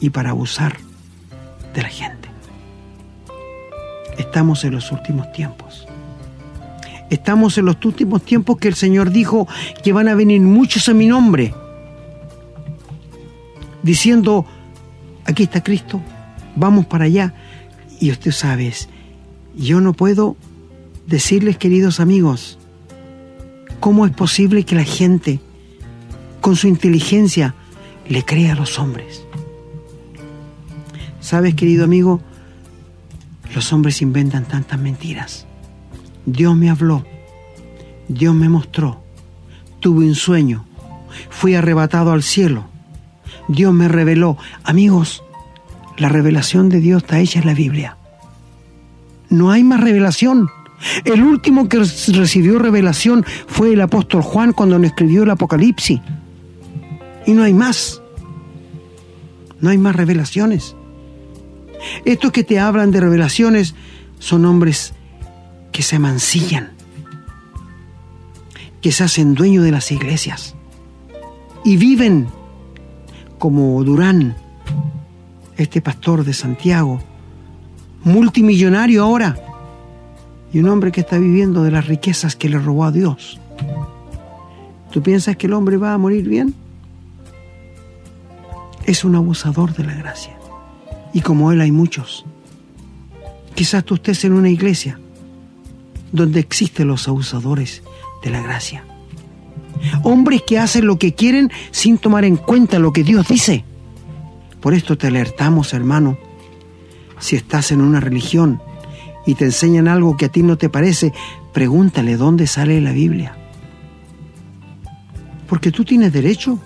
[0.00, 0.76] y para abusar
[1.74, 2.28] de la gente.
[4.18, 5.86] Estamos en los últimos tiempos.
[7.10, 9.46] Estamos en los últimos tiempos que el Señor dijo
[9.82, 11.54] que van a venir muchos a mi nombre,
[13.82, 14.46] diciendo,
[15.24, 16.00] aquí está Cristo,
[16.56, 17.34] vamos para allá.
[18.00, 18.72] Y usted sabe,
[19.56, 20.36] yo no puedo
[21.06, 22.58] decirles, queridos amigos,
[23.80, 25.40] cómo es posible que la gente,
[26.40, 27.54] con su inteligencia,
[28.08, 29.24] le crea a los hombres.
[31.20, 32.20] Sabes, querido amigo,
[33.54, 35.46] los hombres inventan tantas mentiras.
[36.26, 37.04] Dios me habló,
[38.08, 39.02] Dios me mostró,
[39.80, 40.64] tuve un sueño,
[41.30, 42.64] fui arrebatado al cielo,
[43.48, 44.36] Dios me reveló.
[44.62, 45.22] Amigos,
[45.96, 47.96] la revelación de Dios está hecha en la Biblia.
[49.28, 50.48] No hay más revelación.
[51.04, 56.00] El último que recibió revelación fue el apóstol Juan cuando le escribió el Apocalipsis.
[57.26, 58.02] Y no hay más.
[59.60, 60.76] No hay más revelaciones.
[62.04, 63.74] Estos que te hablan de revelaciones
[64.18, 64.94] son hombres
[65.72, 66.72] que se mancillan,
[68.80, 70.54] que se hacen dueños de las iglesias
[71.64, 72.28] y viven
[73.38, 74.36] como Durán,
[75.56, 77.00] este pastor de Santiago,
[78.04, 79.36] multimillonario ahora,
[80.52, 83.40] y un hombre que está viviendo de las riquezas que le robó a Dios.
[84.92, 86.54] ¿Tú piensas que el hombre va a morir bien?
[88.84, 90.36] Es un abusador de la gracia.
[91.12, 92.24] Y como él hay muchos.
[93.54, 95.00] Quizás tú estés en una iglesia
[96.12, 97.82] donde existen los abusadores
[98.22, 98.84] de la gracia.
[100.02, 103.64] Hombres que hacen lo que quieren sin tomar en cuenta lo que Dios dice.
[104.60, 106.16] Por esto te alertamos, hermano.
[107.18, 108.60] Si estás en una religión
[109.26, 111.12] y te enseñan algo que a ti no te parece,
[111.52, 113.36] pregúntale dónde sale la Biblia.
[115.48, 116.58] Porque tú tienes derecho,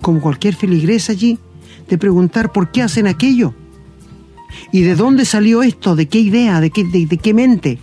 [0.00, 1.38] como cualquier filigrés allí,
[1.88, 3.54] de preguntar por qué hacen aquello.
[4.72, 5.96] ¿Y de dónde salió esto?
[5.96, 6.60] ¿De qué idea?
[6.60, 7.78] ¿De qué, de, de qué mente?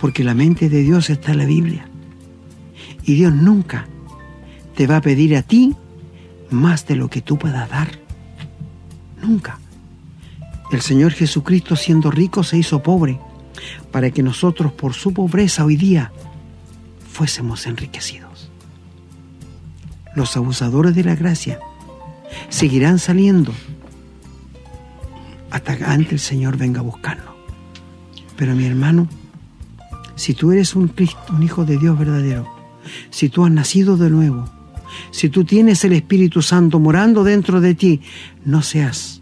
[0.00, 1.88] Porque la mente de Dios está en la Biblia.
[3.06, 3.86] Y Dios nunca
[4.74, 5.74] te va a pedir a ti
[6.50, 7.88] más de lo que tú puedas dar.
[9.22, 9.58] Nunca.
[10.72, 13.20] El Señor Jesucristo siendo rico se hizo pobre
[13.92, 16.12] para que nosotros por su pobreza hoy día
[17.10, 18.50] fuésemos enriquecidos.
[20.16, 21.60] Los abusadores de la gracia
[22.48, 23.52] seguirán saliendo
[25.50, 27.34] hasta que antes el Señor venga a buscarnos.
[28.36, 29.08] Pero mi hermano,
[30.16, 32.55] si tú eres un, Cristo, un hijo de Dios verdadero,
[33.10, 34.48] si tú has nacido de nuevo,
[35.10, 38.00] si tú tienes el Espíritu Santo morando dentro de ti,
[38.44, 39.20] no seas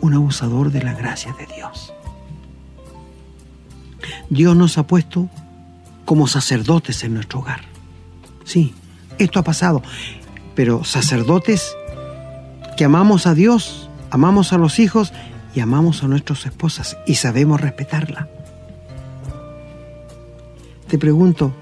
[0.00, 1.92] un abusador de la gracia de Dios.
[4.30, 5.28] Dios nos ha puesto
[6.04, 7.60] como sacerdotes en nuestro hogar.
[8.44, 8.74] Sí,
[9.18, 9.82] esto ha pasado,
[10.54, 11.76] pero sacerdotes
[12.76, 15.12] que amamos a Dios, amamos a los hijos
[15.54, 18.28] y amamos a nuestras esposas y sabemos respetarla.
[20.88, 21.52] Te pregunto,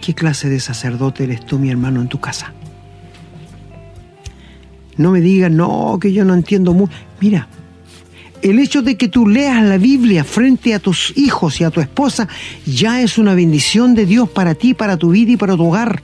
[0.00, 2.52] ¿qué clase de sacerdote eres tú, mi hermano, en tu casa?
[4.96, 6.92] No me digas, no, que yo no entiendo mucho.
[7.20, 7.48] Mira,
[8.42, 11.80] el hecho de que tú leas la Biblia frente a tus hijos y a tu
[11.80, 12.28] esposa
[12.64, 16.02] ya es una bendición de Dios para ti, para tu vida y para tu hogar.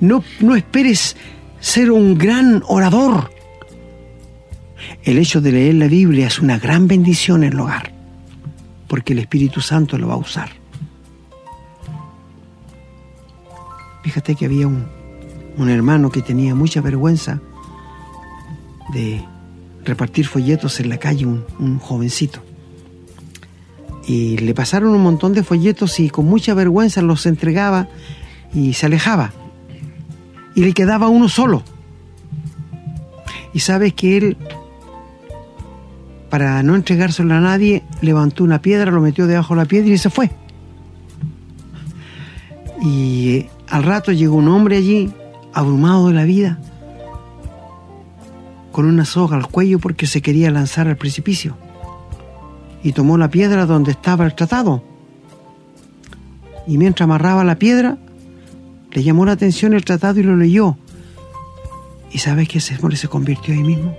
[0.00, 1.16] No, no esperes
[1.60, 3.30] ser un gran orador.
[5.02, 7.93] El hecho de leer la Biblia es una gran bendición en el hogar,
[8.94, 10.50] porque el Espíritu Santo lo va a usar.
[14.04, 14.86] Fíjate que había un,
[15.56, 17.40] un hermano que tenía mucha vergüenza
[18.92, 19.20] de
[19.84, 22.38] repartir folletos en la calle, un, un, jovencito.
[24.06, 27.88] Y le pasaron un montón de folletos y con mucha vergüenza los entregaba
[28.54, 29.32] y se alejaba.
[30.54, 31.64] Y le quedaba uno solo.
[33.52, 34.36] Y sabes que él,
[36.34, 39.98] para no entregárselo a nadie, levantó una piedra, lo metió debajo de la piedra y
[39.98, 40.32] se fue.
[42.82, 45.12] Y eh, al rato llegó un hombre allí,
[45.52, 46.58] abrumado de la vida,
[48.72, 51.56] con una soga al cuello porque se quería lanzar al precipicio.
[52.82, 54.82] Y tomó la piedra donde estaba el tratado.
[56.66, 57.96] Y mientras amarraba la piedra,
[58.90, 60.76] le llamó la atención el tratado y lo leyó.
[62.10, 63.94] ¿Y sabes que ese hombre se convirtió ahí mismo?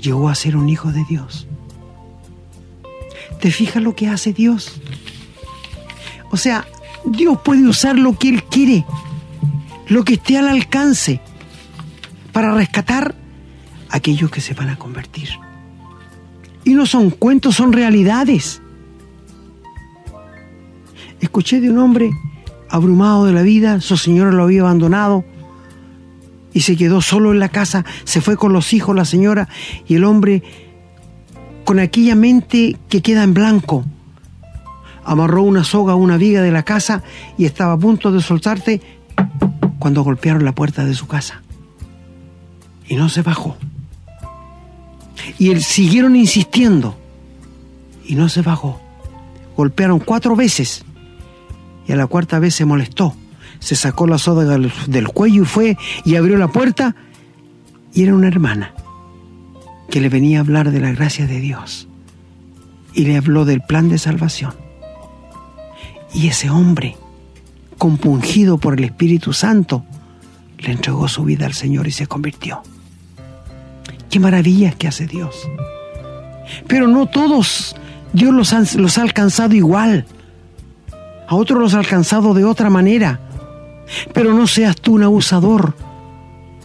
[0.00, 1.46] Llegó a ser un hijo de Dios.
[3.40, 4.80] ¿Te fijas lo que hace Dios?
[6.30, 6.66] O sea,
[7.04, 8.84] Dios puede usar lo que Él quiere,
[9.88, 11.20] lo que esté al alcance,
[12.32, 13.14] para rescatar
[13.88, 15.28] a aquellos que se van a convertir.
[16.64, 18.60] Y no son cuentos, son realidades.
[21.20, 22.10] Escuché de un hombre
[22.68, 25.24] abrumado de la vida, su señora lo había abandonado
[26.56, 29.46] y se quedó solo en la casa, se fue con los hijos la señora
[29.86, 30.42] y el hombre
[31.66, 33.84] con aquella mente que queda en blanco.
[35.04, 37.02] Amarró una soga a una viga de la casa
[37.36, 38.80] y estaba a punto de soltarse
[39.78, 41.42] cuando golpearon la puerta de su casa.
[42.88, 43.58] Y no se bajó.
[45.38, 46.96] Y él siguieron insistiendo
[48.06, 48.80] y no se bajó.
[49.58, 50.86] Golpearon cuatro veces
[51.86, 53.14] y a la cuarta vez se molestó.
[53.58, 56.94] Se sacó la soga del, cuello y fue y abrió la puerta
[57.92, 58.74] y era una hermana
[59.90, 61.88] que le venía a hablar de la gracia de Dios
[62.92, 64.54] y le habló del plan de salvación.
[66.14, 66.96] Y ese hombre,
[67.78, 69.84] compungido por el Espíritu Santo,
[70.58, 72.62] le entregó su vida al Señor y se convirtió.
[74.10, 75.48] Qué maravillas que hace Dios.
[76.66, 77.76] Pero no todos
[78.12, 80.06] Dios los, los ha alcanzado igual.
[81.28, 83.20] A otros los ha alcanzado de otra manera.
[84.12, 85.76] Pero no seas tú un abusador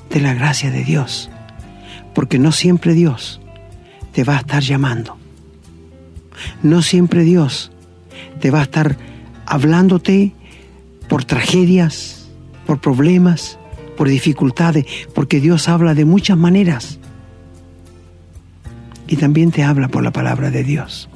[0.09, 1.29] de la gracia de Dios
[2.13, 3.41] porque no siempre Dios
[4.11, 5.17] te va a estar llamando.
[6.63, 7.71] No siempre Dios
[8.39, 8.97] te va a estar
[9.45, 10.33] hablándote
[11.07, 12.29] por tragedias,
[12.65, 13.57] por problemas,
[13.97, 16.99] por dificultades, porque Dios habla de muchas maneras.
[19.07, 21.09] Y también te habla por la palabra de Dios.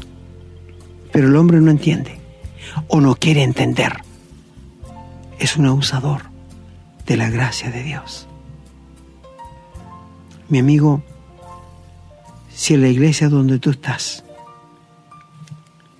[1.12, 2.20] Pero el hombre no entiende
[2.88, 4.05] o no quiere entender.
[5.40, 6.24] Es un abusador
[7.06, 8.28] de la gracia de Dios.
[10.50, 11.04] Mi amigo,
[12.54, 14.24] si en la iglesia donde tú estás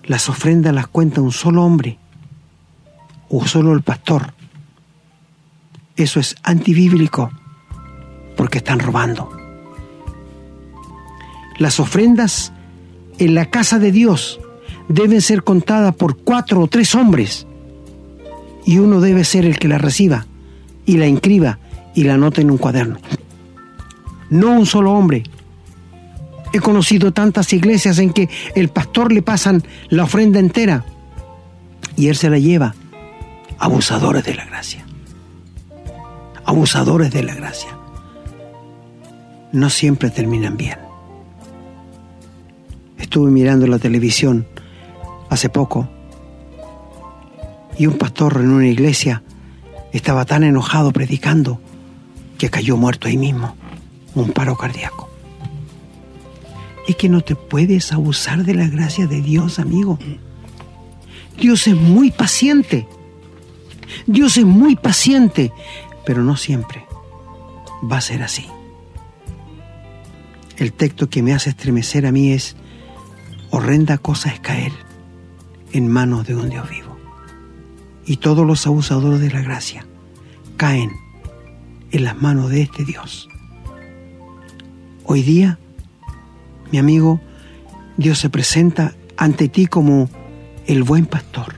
[0.04, 1.98] las ofrendas las cuenta un solo hombre
[3.30, 4.34] o solo el pastor,
[5.96, 7.32] eso es antibíblico
[8.38, 9.32] porque están robando.
[11.58, 12.52] Las ofrendas
[13.18, 14.40] en la casa de Dios
[14.90, 17.48] deben ser contadas por cuatro o tres hombres
[18.66, 20.26] y uno debe ser el que la reciba
[20.86, 21.60] y la inscriba
[21.94, 22.98] y la anote en un cuaderno
[24.30, 25.24] no un solo hombre.
[26.54, 30.86] He conocido tantas iglesias en que el pastor le pasan la ofrenda entera
[31.96, 32.76] y él se la lleva.
[33.58, 34.86] Abusadores de la gracia.
[36.46, 37.70] Abusadores de la gracia.
[39.52, 40.78] No siempre terminan bien.
[42.98, 44.46] Estuve mirando la televisión
[45.30, 45.90] hace poco
[47.78, 49.24] y un pastor en una iglesia
[49.92, 51.60] estaba tan enojado predicando
[52.38, 53.56] que cayó muerto ahí mismo
[54.14, 55.10] un paro cardíaco.
[56.88, 59.98] Es que no te puedes abusar de la gracia de Dios, amigo.
[61.38, 62.88] Dios es muy paciente.
[64.06, 65.52] Dios es muy paciente,
[66.06, 66.86] pero no siempre
[67.92, 68.46] va a ser así.
[70.58, 72.56] El texto que me hace estremecer a mí es,
[73.50, 74.72] horrenda cosa es caer
[75.74, 76.85] en manos de un Dios vivo.
[78.06, 79.86] Y todos los abusadores de la gracia
[80.58, 80.92] caen
[81.92, 83.30] en las manos de este Dios.
[85.06, 85.60] Hoy día,
[86.72, 87.22] mi amigo,
[87.98, 90.10] Dios se presenta ante ti como
[90.66, 91.56] el buen pastor.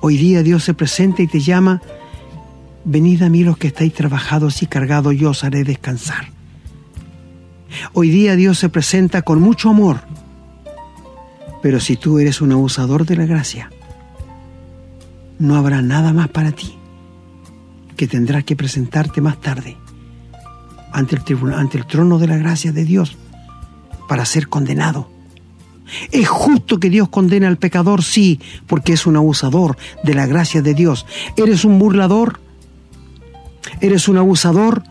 [0.00, 1.82] Hoy día Dios se presenta y te llama,
[2.84, 6.28] venid a mí los que estáis trabajados y cargados, yo os haré descansar.
[7.92, 10.00] Hoy día Dios se presenta con mucho amor,
[11.60, 13.70] pero si tú eres un abusador de la gracia,
[15.42, 16.78] no habrá nada más para ti
[17.96, 19.76] que tendrás que presentarte más tarde
[20.92, 23.16] ante el, tribunal, ante el trono de la gracia de Dios
[24.08, 25.10] para ser condenado.
[26.12, 30.62] Es justo que Dios condene al pecador, sí, porque es un abusador de la gracia
[30.62, 31.06] de Dios.
[31.36, 32.40] ¿Eres un burlador?
[33.80, 34.84] ¿Eres un abusador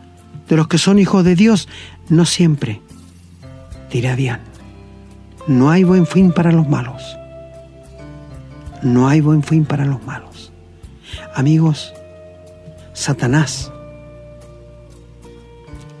[0.50, 1.66] de los que son hijos de Dios?
[2.10, 2.82] No siempre
[3.90, 4.38] te irá bien.
[5.46, 7.02] No hay buen fin para los malos.
[8.82, 10.52] No hay buen fin para los malos.
[11.34, 11.92] Amigos,
[12.92, 13.72] Satanás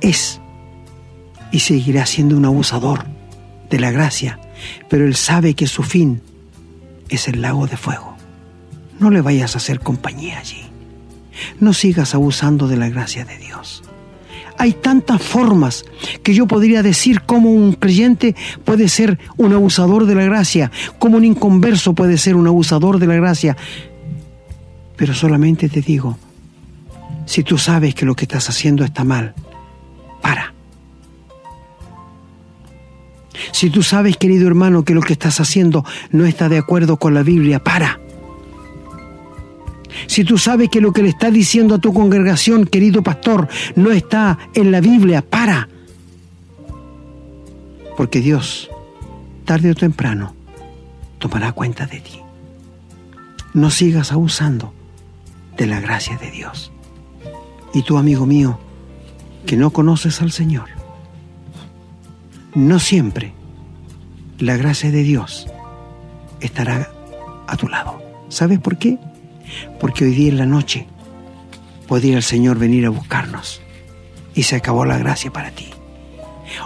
[0.00, 0.40] es
[1.52, 3.04] y seguirá siendo un abusador
[3.70, 4.40] de la gracia,
[4.88, 6.22] pero él sabe que su fin
[7.08, 8.16] es el lago de fuego.
[8.98, 10.62] no le vayas a hacer compañía allí.
[11.58, 13.82] No sigas abusando de la gracia de Dios.
[14.58, 15.84] Hay tantas formas
[16.22, 21.16] que yo podría decir cómo un creyente puede ser un abusador de la gracia, cómo
[21.16, 23.56] un inconverso puede ser un abusador de la gracia.
[24.96, 26.18] Pero solamente te digo,
[27.26, 29.34] si tú sabes que lo que estás haciendo está mal,
[30.20, 30.52] para.
[33.52, 37.14] Si tú sabes, querido hermano, que lo que estás haciendo no está de acuerdo con
[37.14, 38.01] la Biblia, para.
[40.06, 43.90] Si tú sabes que lo que le está diciendo a tu congregación, querido pastor, no
[43.90, 45.68] está en la Biblia, para.
[47.96, 48.70] Porque Dios,
[49.44, 50.34] tarde o temprano,
[51.18, 52.20] tomará cuenta de ti.
[53.54, 54.72] No sigas abusando
[55.56, 56.72] de la gracia de Dios.
[57.74, 58.58] Y tú, amigo mío,
[59.46, 60.68] que no conoces al Señor,
[62.54, 63.32] no siempre
[64.38, 65.46] la gracia de Dios
[66.40, 66.90] estará
[67.46, 68.02] a tu lado.
[68.28, 68.98] ¿Sabes por qué?
[69.80, 70.86] Porque hoy día en la noche
[71.86, 73.60] podría el Señor venir a buscarnos
[74.34, 75.68] y se acabó la gracia para ti.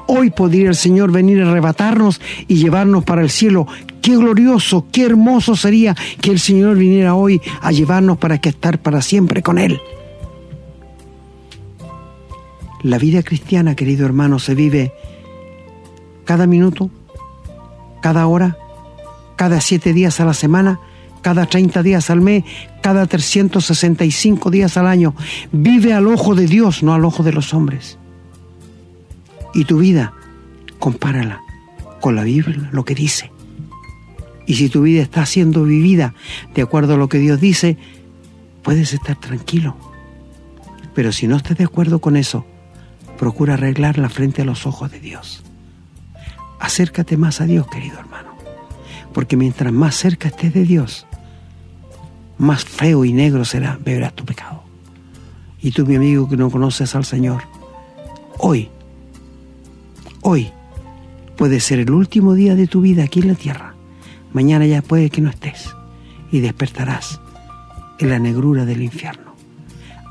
[0.07, 3.67] Hoy podría el Señor venir a arrebatarnos y llevarnos para el cielo.
[4.03, 8.79] Qué glorioso, qué hermoso sería que el Señor viniera hoy a llevarnos para que estar
[8.79, 9.81] para siempre con Él.
[12.83, 14.93] La vida cristiana, querido hermano, se vive
[16.25, 16.91] cada minuto,
[18.01, 18.59] cada hora,
[19.37, 20.81] cada siete días a la semana,
[21.23, 22.45] cada 30 días al mes,
[22.87, 25.13] cada 365 días al año.
[25.51, 27.99] Vive al ojo de Dios, no al ojo de los hombres.
[29.55, 30.13] Y tu vida,
[30.79, 31.41] compárala
[32.01, 33.33] con la Biblia, lo que dice.
[34.47, 36.15] Y si tu vida está siendo vivida
[36.55, 37.77] de acuerdo a lo que Dios dice,
[38.63, 39.77] puedes estar tranquilo.
[40.95, 42.47] Pero si no estás de acuerdo con eso,
[43.19, 45.43] procura arreglarla frente a los ojos de Dios.
[46.61, 48.37] Acércate más a Dios, querido hermano,
[49.13, 51.05] porque mientras más cerca estés de Dios,
[52.39, 54.63] más feo y negro será, verás tu pecado.
[55.61, 57.43] Y tú, mi amigo que no conoces al Señor,
[58.39, 58.69] hoy,
[60.23, 60.51] hoy
[61.37, 63.75] puede ser el último día de tu vida aquí en la tierra.
[64.33, 65.71] Mañana ya puede que no estés
[66.31, 67.21] y despertarás
[67.99, 69.35] en la negrura del infierno.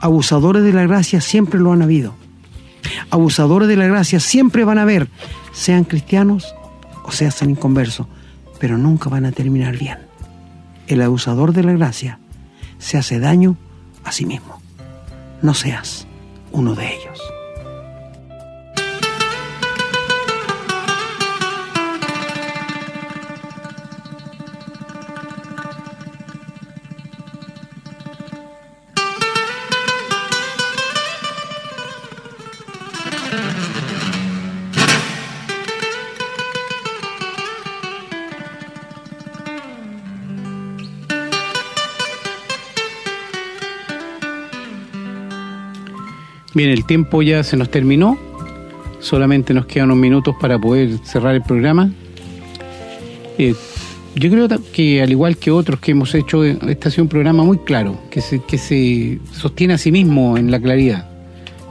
[0.02, 2.14] Abusadores de la gracia siempre lo han habido
[3.10, 5.08] abusadores de la gracia siempre van a haber,
[5.52, 6.54] sean cristianos
[7.04, 8.08] o sean inconversos,
[8.60, 9.98] pero nunca van a terminar bien.
[10.88, 12.20] El abusador de la gracia
[12.78, 13.58] se hace daño
[14.04, 14.62] a sí mismo.
[15.42, 16.08] No seas
[16.52, 17.22] uno de ellos.
[46.56, 48.18] Bien, el tiempo ya se nos terminó.
[49.02, 51.92] Solamente nos quedan unos minutos para poder cerrar el programa.
[53.38, 53.54] Eh,
[54.16, 57.44] yo creo que al igual que otros que hemos hecho, este ha sido un programa
[57.44, 61.10] muy claro, que se sostiene a sí mismo en la claridad.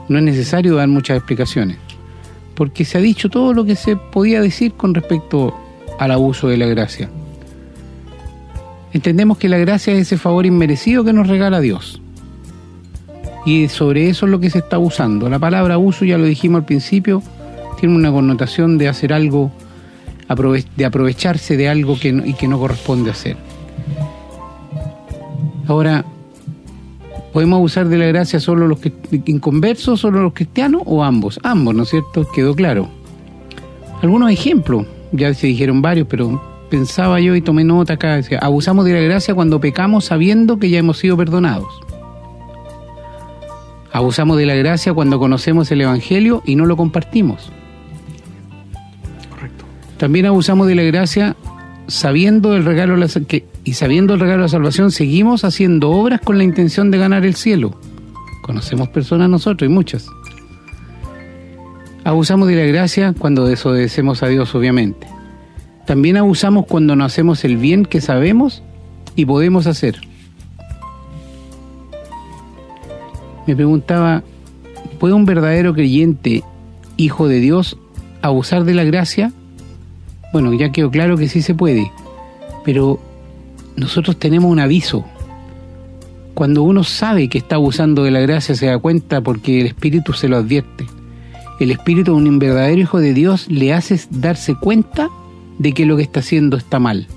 [0.07, 1.77] No es necesario dar muchas explicaciones,
[2.53, 5.57] porque se ha dicho todo lo que se podía decir con respecto
[5.97, 7.09] al abuso de la gracia.
[8.93, 12.03] Entendemos que la gracia es ese favor inmerecido que nos regala Dios
[13.45, 15.29] y sobre eso es lo que se está usando.
[15.29, 17.21] La palabra uso, ya lo dijimos al principio,
[17.79, 19.51] tiene una connotación de hacer algo,
[20.75, 23.37] de aprovecharse de algo que y que no corresponde hacer.
[25.67, 26.05] Ahora,
[27.33, 28.91] ¿podemos usar de la gracia solo los que,
[29.25, 31.39] inconversos, solo los cristianos o ambos?
[31.43, 32.27] Ambos, ¿no es cierto?
[32.33, 32.89] Quedó claro.
[34.01, 38.85] Algunos ejemplos, ya se dijeron varios, pero pensaba yo y tomé nota acá, decía, abusamos
[38.85, 41.84] de la gracia cuando pecamos sabiendo que ya hemos sido perdonados.
[43.95, 47.49] Abusamos de la gracia cuando conocemos el Evangelio y no lo compartimos.
[49.29, 49.63] Correcto.
[49.95, 51.37] También abusamos de la gracia
[51.87, 56.37] sabiendo el regalo que, y sabiendo el regalo de la salvación seguimos haciendo obras con
[56.37, 57.79] la intención de ganar el cielo.
[58.41, 60.09] Conocemos personas nosotros y muchas.
[62.03, 65.07] Abusamos de la gracia cuando desobedecemos a Dios, obviamente.
[65.87, 68.61] También abusamos cuando no hacemos el bien que sabemos
[69.15, 70.01] y podemos hacer.
[73.47, 74.23] Me preguntaba,
[74.99, 76.43] ¿puede un verdadero creyente,
[76.97, 77.77] hijo de Dios,
[78.21, 79.31] abusar de la gracia?
[80.33, 81.91] Bueno, ya quedó claro que sí se puede,
[82.63, 82.99] pero
[83.75, 85.05] nosotros tenemos un aviso.
[86.33, 90.13] Cuando uno sabe que está abusando de la gracia se da cuenta porque el Espíritu
[90.13, 90.85] se lo advierte.
[91.59, 95.09] El Espíritu de un verdadero hijo de Dios le hace darse cuenta
[95.57, 97.07] de que lo que está haciendo está mal.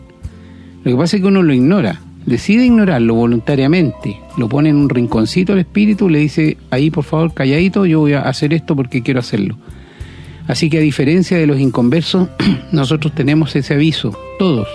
[0.84, 2.00] Lo que pasa es que uno lo ignora.
[2.28, 7.32] Decide ignorarlo voluntariamente, lo pone en un rinconcito el espíritu, le dice, ahí por favor,
[7.32, 9.56] calladito, yo voy a hacer esto porque quiero hacerlo.
[10.46, 12.28] Así que a diferencia de los inconversos,
[12.72, 14.68] nosotros tenemos ese aviso, todos.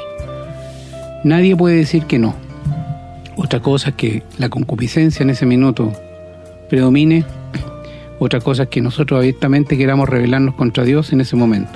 [1.23, 2.35] Nadie puede decir que no.
[3.35, 5.93] Otra cosa es que la concupiscencia en ese minuto
[6.69, 7.25] predomine.
[8.19, 11.71] Otra cosa es que nosotros abiertamente queramos rebelarnos contra Dios en ese momento.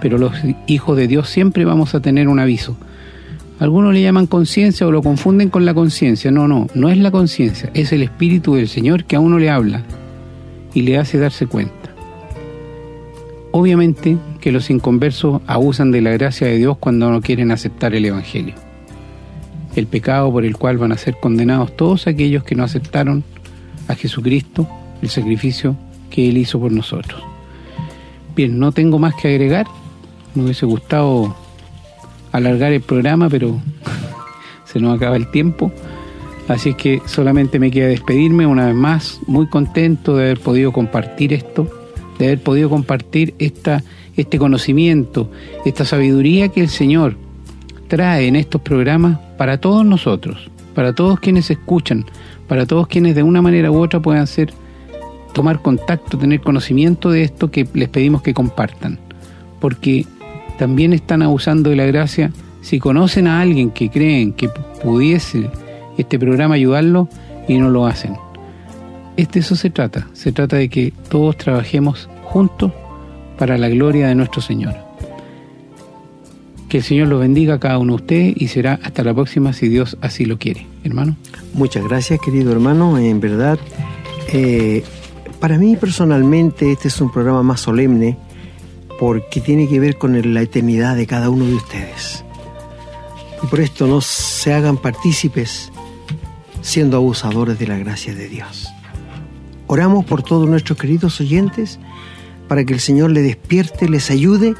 [0.00, 0.32] Pero los
[0.66, 2.76] hijos de Dios siempre vamos a tener un aviso.
[3.58, 6.30] Algunos le llaman conciencia o lo confunden con la conciencia.
[6.30, 9.50] No, no, no es la conciencia, es el Espíritu del Señor que a uno le
[9.50, 9.82] habla
[10.74, 11.74] y le hace darse cuenta.
[13.52, 18.04] Obviamente que los inconversos abusan de la gracia de Dios cuando no quieren aceptar el
[18.04, 18.54] Evangelio.
[19.76, 23.22] El pecado por el cual van a ser condenados todos aquellos que no aceptaron
[23.88, 24.66] a Jesucristo,
[25.02, 25.76] el sacrificio
[26.10, 27.22] que Él hizo por nosotros.
[28.34, 29.66] Bien, no tengo más que agregar.
[30.34, 31.36] Me hubiese gustado
[32.32, 33.60] alargar el programa, pero
[34.64, 35.72] se nos acaba el tiempo.
[36.48, 40.72] Así es que solamente me queda despedirme una vez más, muy contento de haber podido
[40.72, 41.68] compartir esto
[42.18, 43.82] de haber podido compartir esta,
[44.16, 45.30] este conocimiento,
[45.64, 47.16] esta sabiduría que el Señor
[47.88, 52.06] trae en estos programas para todos nosotros, para todos quienes escuchan,
[52.48, 54.52] para todos quienes de una manera u otra puedan ser,
[55.32, 58.98] tomar contacto, tener conocimiento de esto que les pedimos que compartan.
[59.60, 60.06] Porque
[60.58, 62.32] también están abusando de la gracia.
[62.60, 64.48] Si conocen a alguien que creen que
[64.82, 65.50] pudiese
[65.98, 67.08] este programa ayudarlo
[67.48, 68.16] y no lo hacen.
[69.16, 70.08] Este eso se trata.
[70.12, 72.72] Se trata de que todos trabajemos juntos
[73.38, 74.74] para la gloria de nuestro Señor.
[76.68, 79.52] Que el Señor los bendiga a cada uno de ustedes y será hasta la próxima
[79.52, 80.66] si Dios así lo quiere.
[80.84, 81.16] Hermano.
[81.52, 82.96] Muchas gracias, querido hermano.
[82.96, 83.58] En verdad,
[84.32, 84.82] eh,
[85.38, 88.16] para mí personalmente este es un programa más solemne
[89.02, 92.24] porque tiene que ver con la eternidad de cada uno de ustedes.
[93.42, 95.72] Y por esto no se hagan partícipes
[96.60, 98.68] siendo abusadores de la gracia de Dios.
[99.66, 101.80] Oramos por todos nuestros queridos oyentes
[102.46, 104.54] para que el Señor les despierte, les ayude.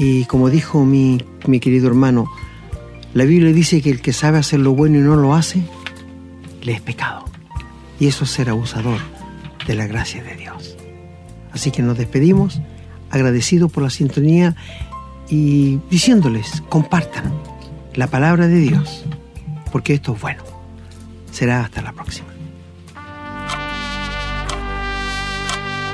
[0.00, 2.28] Y como dijo mi, mi querido hermano,
[3.14, 5.62] la Biblia dice que el que sabe hacer lo bueno y no lo hace,
[6.64, 7.26] le es pecado.
[8.00, 8.98] Y eso es ser abusador
[9.64, 10.76] de la gracia de Dios.
[11.52, 12.60] Así que nos despedimos,
[13.12, 14.56] agradecidos por la sintonía
[15.28, 17.32] y diciéndoles, compartan
[17.94, 19.04] la palabra de Dios,
[19.70, 20.42] porque esto es bueno.
[21.30, 22.32] Será hasta la próxima.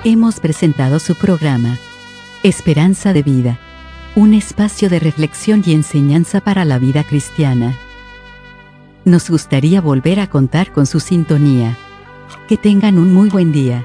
[0.04, 1.76] hemos presentado su programa,
[2.42, 3.58] Esperanza de Vida,
[4.14, 7.76] un espacio de reflexión y enseñanza para la vida cristiana.
[9.04, 11.76] Nos gustaría volver a contar con su sintonía.
[12.46, 13.84] Que tengan un muy buen día.